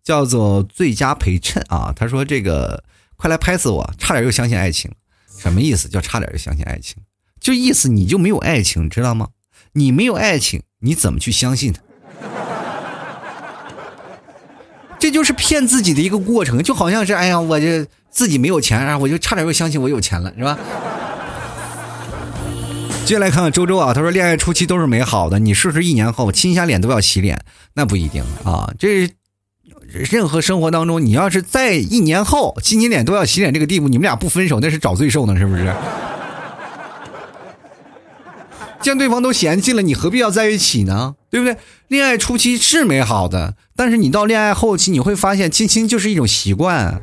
[0.05, 2.85] 叫做最佳陪衬啊，他说：“这个
[3.16, 4.89] 快来拍死我，差点又相信爱情，
[5.37, 5.89] 什么意思？
[5.89, 7.03] 叫差点又相信爱情？”
[7.41, 9.31] 就意思你就没有爱情，知道吗？
[9.72, 11.81] 你没有爱情，你怎么去相信他？
[15.01, 17.66] 这就是骗自己的一个过程，就好像是哎呀，我就
[18.11, 20.59] 自己没有钱啊，我就差点又相信我有钱了，是吧？
[23.07, 27.42] 接下来看看周周啊，他说恋爱初期都是美好的，你试试一年后亲一下脸都要洗脸，
[27.74, 28.70] 那不一定啊。
[28.78, 29.11] 这
[29.88, 35.74] 任何生活当中，你要是在一年后亲亲脸都要洗脸这个地步，你们俩不分手那是找罪受呢，是不是？
[38.80, 41.16] 见对方都嫌弃了，你何必要在一起呢？
[41.28, 41.57] 对不对？
[41.88, 47.01] 恋爱初期是美好的，但是你到恋爱后期，你会发现亲亲就是一种习惯，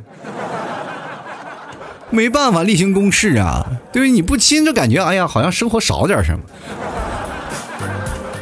[2.08, 3.66] 没办法例行公事啊。
[3.92, 4.12] 对于？
[4.12, 6.44] 你不亲就感觉哎呀，好像生活少点什么。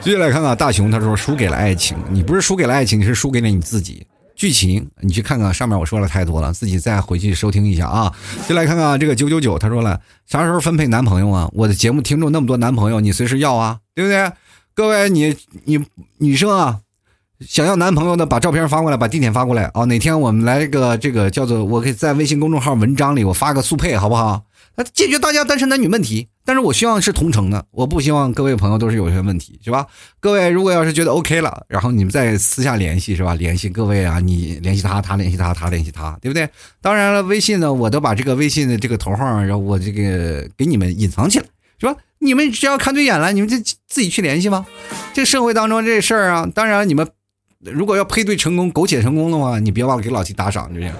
[0.03, 4.07] 接下来看看大熊，他说输给了爱情，你不是输给了爱情，是输给了你自己。
[4.35, 8.13] 剧情你去看看，上面我说了太多了，自己再回去收听一下啊。
[8.47, 11.49] 就来看看这个九九九，他说了，啥时候分配男朋友啊？
[11.55, 14.31] 我的节目听众那么多男朋友，你随时要啊，对不对？
[14.75, 15.35] 各位，你
[15.65, 15.83] 你
[16.19, 16.81] 女生啊，
[17.41, 19.85] 想要男朋友的，把照片发过来，把地点发过来啊。
[19.85, 24.43] 哪天我们来个这个叫做，我可以在微信公众号文章里我发个速配，好不好？
[24.79, 26.29] 那解决大家单身男女问题。
[26.45, 29.85] 但是我希望是同城的，我不希望各位朋友都是有些问题，是吧？
[30.21, 33.35] 各位如果要是觉得 OK 了，然后你们再私下联系，是吧？
[33.35, 36.49] 联系各位啊，你联系他，他联系他，他联系他，对不对？
[36.81, 41.47] 当然了，微信呢，我都把这个微信的这个头号，然后我这个给你们隐藏起来，
[41.81, 41.97] 是吧？
[42.21, 43.57] 你们只要看对眼了，你们就
[43.89, 44.65] 自己去联系吧。
[45.13, 47.07] 这社会当中这事儿啊，当然你们
[47.73, 50.95] 如果要配对成功、苟且成功的话，你别忘了给老七打赏，就这样。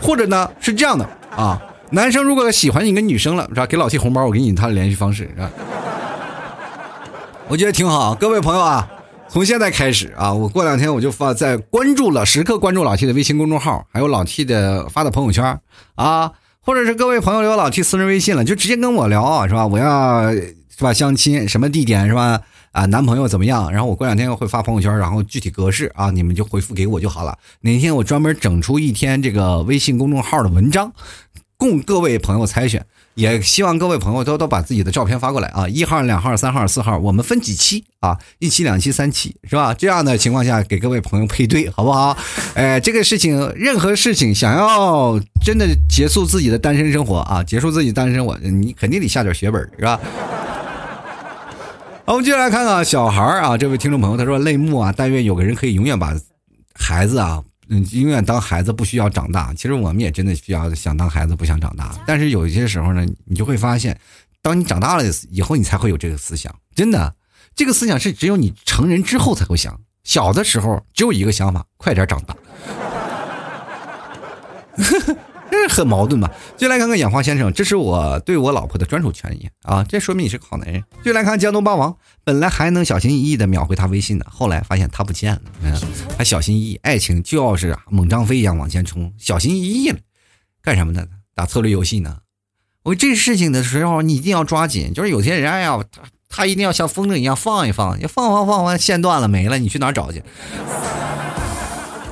[0.00, 1.60] 或者呢，是这样的啊。
[1.90, 3.66] 男生如果喜欢一个女生了，是吧？
[3.66, 5.50] 给老 T 红包，我给你他的联系方式，是吧？
[7.46, 8.88] 我觉得挺好，各位朋友啊，
[9.28, 15.60] 从现在开始啊，我过两天我就发在关注了，时刻关注老 T 的微信公众号，还有老 T 的发的朋友圈
[15.94, 19.66] 啊，或者是各位朋友有老 T 私人微信了，就直接跟我聊啊，是吧？
[19.66, 22.40] 我要是吧相亲，什么地点是吧？
[22.74, 23.70] 啊，男朋友怎么样？
[23.72, 27.38] 然后我过两天会发朋友圈，然后具体格式啊，你们就回复给我就好了。
[27.60, 30.92] 哪天我专门整出一天这个微信公众号的文章。
[31.56, 35.68] 供各位朋友猜选，也希望各位朋友都都把自己的照片发过来啊！
[35.68, 38.18] 一号、两号、三号、四号，我们分几期啊？
[38.40, 39.72] 一期、两期、三期，是吧？
[39.72, 42.18] 这样的情况下给各位朋友配对，好不好？
[42.54, 49.98] 哎，这个事情，任何事情想要真的结束自己的单身生活啊，结束自己单身生活，你肯定得下点血本，是吧？
[52.06, 56.14] 好，我们接下来看看小孩啊，这位听众朋友他说泪目啊，但愿有个人可以永远把
[56.74, 57.42] 孩子啊。
[57.70, 59.54] 永远当孩子不需要长大。
[59.54, 61.98] 其实我们也真的需要想当孩子不想长大。
[62.06, 63.98] 但是有一些时候呢，你就会发现，
[64.42, 66.54] 当你长大了以后，你才会有这个思想。
[66.74, 67.14] 真的，
[67.56, 69.80] 这个思想是只有你成人之后才会想。
[70.02, 72.36] 小的时候只有一个想法：快点长大。
[75.50, 76.30] 这很矛盾吧？
[76.56, 79.84] 就来看看养花先生，这是我对我老婆的专属权益啊！
[79.88, 80.82] 这说明你是个好男人。
[81.04, 85.40] 就来看江东霸王，本来还能小心翼翼的秒回他微信的，后来发现他不见了。
[85.62, 85.72] 嗯，
[86.18, 89.98] 还小心翼翼，爱情就要是猛张飞一样往前冲，小心翼翼了，
[90.62, 91.06] 干什么呢？
[91.34, 92.18] 打策略游戏呢？
[92.82, 94.92] 我这事情的时候，你一定要抓紧。
[94.92, 100.22] 就是有些人哎呀，他他一定要像风筝一样放一放，你放放放放，线断了没了，你去哪找去？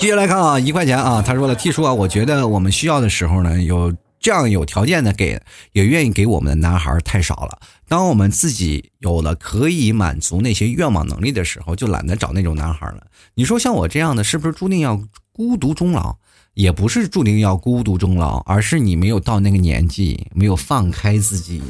[0.02, 5.40] 接下来看啊，一块钱啊，他说了，T 叔啊，我觉得我们需要的时候呢，有这样有条件的给，
[5.70, 7.60] 也愿意给我们的男孩太少了。
[7.86, 13.06] 当我们自己有了可以满足那些愿望能力的时候，就懒得找那种男孩了。
[13.34, 15.00] 你说像我这样的，是不是注定要
[15.32, 16.16] 孤独终老？
[16.54, 21.62] 也不是注定要孤独终老，而是你没有到那个年纪，没有放开自己。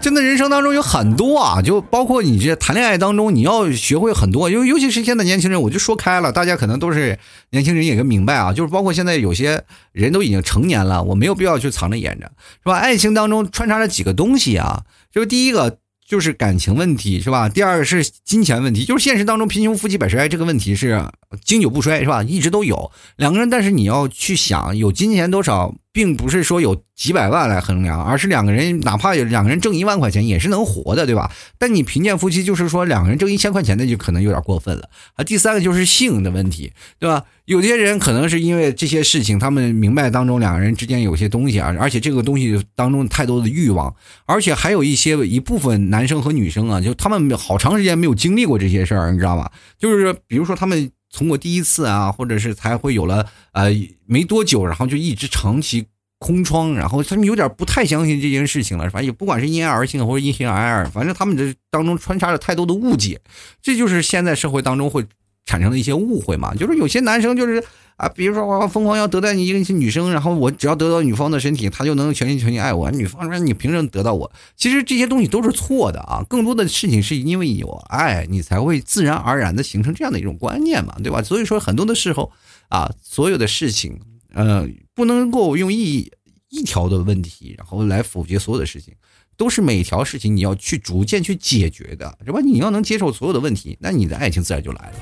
[0.00, 7.18] 真的人生当中有很多啊，就包括你这谈恋爱当中，你要学会很多，尤尤其是现在年轻人，我就说开了，大家可能都是
[7.50, 12.30] 年轻人，也该明白啊，就是包括现在有些人都已经成年了，我没有必要去藏着掖着，
[12.62, 12.76] 是吧？
[12.76, 14.82] 爱情当中穿插着几个东西啊，
[15.12, 15.78] 就是第一个。
[16.10, 17.48] 就是感情问题是吧？
[17.48, 21.00] 第二个是金钱问题，就是现实当中贫穷夫妻百事哀这个问题是
[21.44, 22.20] 经久不衰是吧？
[22.24, 31.30] 一直都有两个人，但是你要去想有金钱多少，并不是说有几百万来衡量，而是两个人哪怕有两个人挣一万块钱也是能活的，对吧？
[31.58, 35.24] 但你贫贱夫妻就是说两个人挣一千块钱那就可能有点过分了啊。
[35.24, 37.24] 第三个就是性的问题，对吧？
[37.46, 43.92] 有些人可能是因为这些事情，他们明白当中两个人之间有些东西啊，而且这个东西当中太多的欲望，
[44.26, 49.50] 而且还有一些一部分男生和女生啊，就他们好长时间没有经历过这些事儿，你知道吗？
[49.76, 53.70] 就是比如说他们从我第一次啊，或者是才会有了呃
[54.06, 55.86] 没多久，然后就一直长期
[56.18, 63.20] 空窗，然后他们有点不太相信这件事情了，反正也不管是因爱而性或者因人而爱，反正他们这当中穿插着太多的误解，
[63.60, 65.04] 这就是现在社会当中会。
[65.50, 67.60] 产生了一些误会嘛，就是有些男生就是
[67.96, 72.88] 啊，比如说我疯狂要得到你一个女生，然后我只要得到女方的身体，他就能全心全意爱我。
[72.92, 74.30] 女方说你凭什么得到我？
[74.56, 76.24] 其实这些东西都是错的啊！
[76.28, 81.20] 更多的事情是因为有爱，你才会自然而然的形成这样的一种观念嘛，对吧？
[81.20, 82.30] 所以说很多的时候
[82.68, 83.98] 啊，所有的事情，
[84.32, 86.12] 呃，不能够用一
[86.48, 88.94] 一条的问题，然后来否决所有的事情。
[89.40, 92.40] 都是每条事情你要去逐渐去解决的，是吧？
[92.44, 94.92] 你要能接受所有的问题，那你的爱情自然就来了。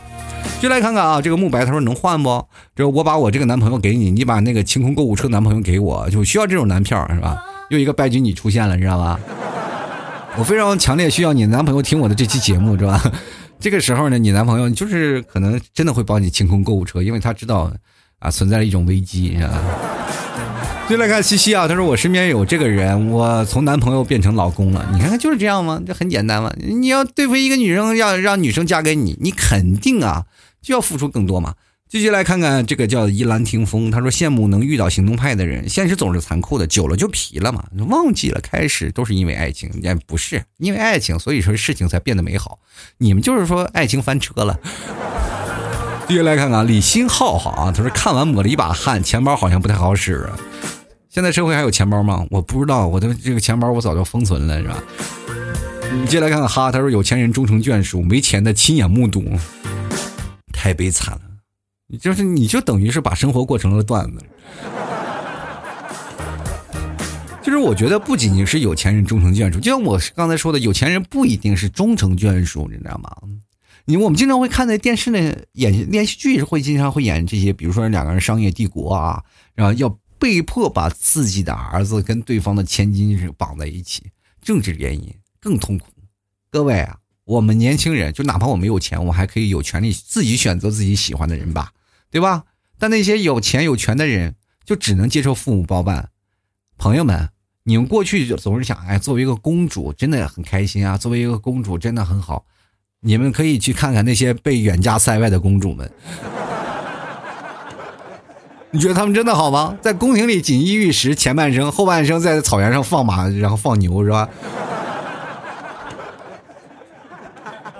[0.62, 2.46] 就来看看啊，这个慕白他说能换不？
[2.76, 7.42] 这我把我这个男朋友给你，你把那个清空购物车男朋友给我，就需要这种男票是吧？
[7.70, 9.18] 又一个拜金女出现了，你知道吧？
[10.36, 13.12] 我非常强烈需要你男朋友听我的这期节目，是吧？
[13.58, 17.72] 这个时候呢，你男朋友就是可能真的会帮你清空购物车，因为他知道
[18.20, 19.60] 啊存在了一种危机，是吧？
[20.88, 24.88] 就来看西西啊，他说我身边有这个人，我从男朋友变成老公了。
[24.90, 25.78] 你看看就是这样吗？
[25.86, 26.50] 这很简单嘛。
[26.58, 30.24] 你要对付一个女生，要让女生嫁给你，你肯定啊
[30.62, 31.54] 就要付出更多嘛。
[31.90, 37.64] 继续来看看这个叫依兰听风，他说羡慕能遇到行动派的人，现实总是残酷的，久了就疲了嘛。
[37.88, 42.60] 忘记了开始都是因为爱情，也不是因为爱情，所以说事情才变得美好。
[42.96, 44.58] 你们就是说爱情翻车了。
[46.08, 50.26] 继续来看看李新浩浩啊，他说看完抹了一把汗，钱包好像不太好使。
[51.18, 52.24] 现在社会还有钱包吗？
[52.30, 54.80] 我不知道，我的这个钱包我早就封存了，是吧？
[55.92, 59.24] 你接下来看看哈，他说有钱人终成眷属，没钱的亲眼目睹，
[60.52, 61.22] 太悲惨了。
[61.88, 64.24] 你就是你就等于是把生活过成了段子。
[67.42, 73.10] 其实我觉得不仅仅是有钱人终成眷属，就像我刚才说的，有钱人不一定是终成眷属，你知道吗？
[73.86, 79.20] 你我们经常会看在电视里演连续剧，会经常会演这些，比如说两个人商业帝国啊，
[79.56, 84.04] 然后要被迫把自己的儿子跟对方的千金是绑在一起，
[84.42, 85.86] 政治原因更痛苦。
[86.50, 91.72] 各位啊，我们年轻人就哪怕我没有钱，我还可以有权利自己选择自己喜欢的人吧，
[92.10, 92.44] 对吧？
[92.78, 96.10] 但那些有钱有权的人就只能接受父母包办。
[96.76, 97.30] 朋友们。
[97.64, 100.96] 你们过去就总是想，哎，作为一个公主真的很开心啊！
[100.96, 102.46] 作为一个公主真的很好。
[103.00, 105.92] 你们可以去看看那些被远嫁塞外的公主们，
[108.70, 109.76] 你觉得他们真的好吗？
[109.80, 114.28] 在宫廷里锦衣玉食，前半生，后半生在草原上放马，然后放牛，是吧？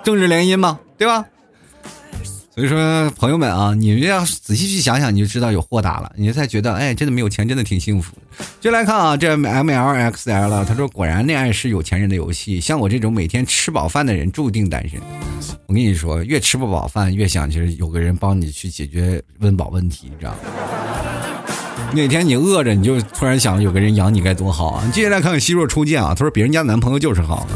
[0.03, 0.79] 政治联姻吗？
[0.97, 1.25] 对吧？
[2.55, 8.13] 所以说，朋友们啊，你们要仔细去想想，你就知道有豁达了，你才觉得，哎，真的没有钱，真的挺幸福。
[8.59, 14.99] 就来看啊，这 M L X L，他说，果然恋爱是有钱人的游戏，像我这种每天吃饱饭的人，注定单身。
[15.67, 20.37] 我跟你说，越吃不饱饭，越想其实有个人帮你去解决温饱问题，你知道吗？
[21.95, 24.91] 哪天你饿着，你就突然想有个人养你该多好啊！
[24.93, 27.47] 接下来看看希若初见啊，他说，别人家男朋友就是好，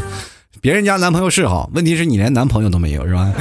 [0.59, 3.31] 别人家男朋友是好，问题是你连男朋友都没有，是吧？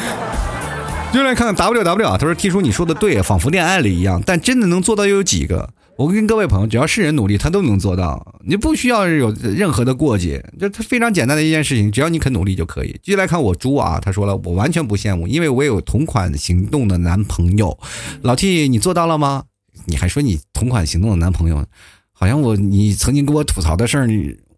[1.13, 5.69] 就来看看 W W 啊，他说：“：“T 叔你说的对，仿佛恋爱了一样，但真的能做到又有几个？
[5.97, 8.35] 我跟各位朋友，只要是人努力，他都能做到。
[8.47, 12.93] 你不需要有任何的过节，这他非常简单的一件事情，只要你肯努力就可以。
[13.03, 17.79] 继续来看我猪啊，他说了，我完全不羡慕，因为我有同款行动的男朋友。
[18.23, 19.45] 老 T，你做到了吗？
[19.87, 21.65] 你还说你同款行动的男朋友，
[22.13, 24.09] 好像我你曾经跟我吐槽的事儿，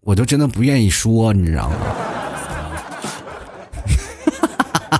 [0.01, 1.75] 我都真的不愿意说，你知道吗？”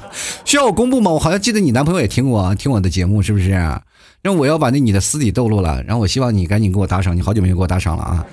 [0.45, 1.11] 需要我公布吗？
[1.11, 3.51] 我好像记得你男朋友也听过听我的节目，是不是？
[4.21, 8.25] 那我要把那你的私底透露了，然后我希望你赶紧给我打赏，你好久没有给我打赏了啊！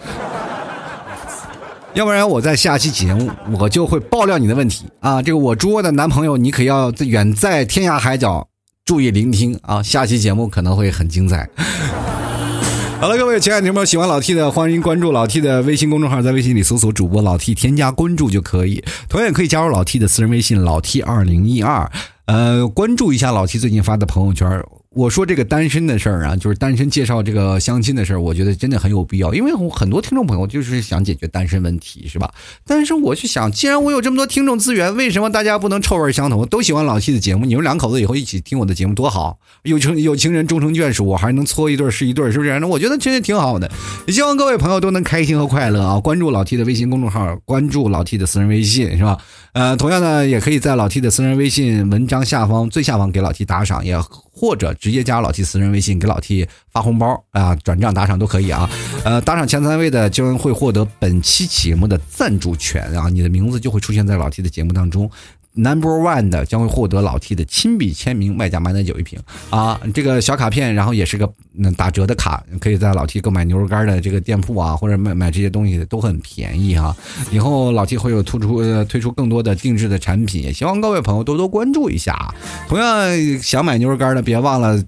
[1.92, 5.20] 要不然我在下期节目我就会爆料你的问题啊！
[5.20, 8.48] 这个我猪窝的男朋友，你可要远在天涯海角
[8.84, 9.80] 注意聆听啊！
[9.80, 11.48] 下期节目可能会很精彩。
[13.00, 18.82] 好了，各位亲爱的朋友，喜欢老 T 的，欢迎关注老 T 的微信公众号，在微信里搜索主播老 T，添加关注就可以。
[19.08, 21.90] 同样也可以加入老 T 的私人微信老 T 二零一二，
[22.26, 24.48] 呃，关注一下老 T 最近发的朋友圈。
[24.94, 32.30] 我说这个单身的事儿啊，就是单身介绍这个相亲的事儿，我觉得真的很有必要，因为很多听众朋友就是想解决单身问题，是吧？
[32.66, 37.46] 但是我去想，既然我有这么多听众资源，为什么大家不能臭味相投，都喜欢老 T 的节目？
[37.46, 42.60] 你们两口子以后一起听我的节目多好，有情有情人终成眷属，我还能搓一对是一对，是不是？
[42.60, 43.70] 那我觉得真的挺好的。
[44.06, 45.98] 也希望各位朋友都能开心和快乐啊！
[45.98, 49.16] 关注老 T 的微信公众号，关注老 T 的私人微信，是吧？
[49.52, 58.68] 呃，同样呢，也可以在老 T 的私人微信文章下方最下方给老 T 打赏，也或者直接加老 T 私人微信给老 T 发红包啊，转账打赏都可以啊。
[59.04, 65.10] 呃，打赏前三位的将会获得本期节目的赞助权啊，你的名字就会出现在老 T 的节目当中。
[65.54, 69.78] Number one 的将会获得老 T 的亲笔签名，外加马奶酒一瓶啊！
[69.92, 71.30] 这个小卡片，然后也是个
[71.76, 76.96] 打折的卡，可以在老 T 购买牛肉干的这个店铺啊，或者买买这些东西都很便宜哈。
[77.30, 82.34] 以后老 T 会有突出推出更多的定制的产品，也希望各位朋友多多关注一下。
[82.66, 84.82] 同样想买牛肉干的，别忘了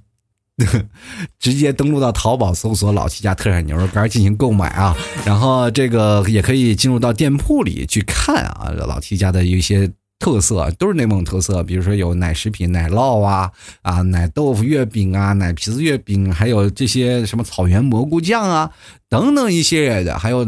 [1.39, 4.97] 直接登录到淘宝搜索“老 T 家特产牛肉干”进行购买啊。
[5.27, 9.93] 然后这个也可以进入到店铺里去看啊，老 T 家的一些。
[10.19, 13.51] 特色都是内蒙特色，比如说有奶食品、奶酪啊
[13.83, 18.71] 啊，奶豆腐月饼啊，奶皮子月饼，还有这些什么草原蘑菇酱啊
[19.09, 20.47] 等等一系列的，还有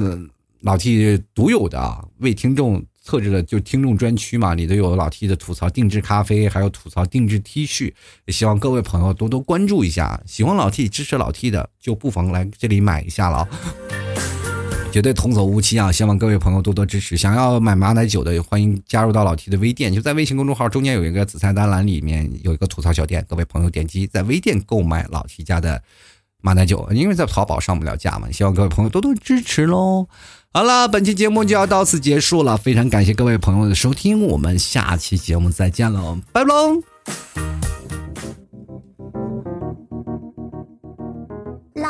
[0.63, 7.93] 老 T 独有的为听众特制的就听众专区嘛，里头有老 T 的吐槽定制咖啡，还有吐槽定制 T 恤，
[8.25, 10.21] 也希望各位朋友多多关注一下。
[10.27, 13.47] 喜欢老 T、支持老 T 的，就不妨来这里买一下了。
[14.97, 15.93] 绝对童叟无欺啊！
[15.93, 17.19] 希望各位朋友多多支持。
[17.19, 25.83] 想要买马奶酒的，欢迎加入到老 T 的微店，就在微信公众号中间有一个紫菜单栏里面有一个吐槽小店，各位朋友点击在微店购买老 T 家的
[26.41, 28.33] 马奶酒，因为在淘宝上不了架嘛。
[28.33, 30.09] 希望各位朋友多多支持喽！
[30.55, 36.81] 好了，本期节目就要到此结束了，非常感谢各位朋友的收听，我们下期节目再见喽，拜拜喽。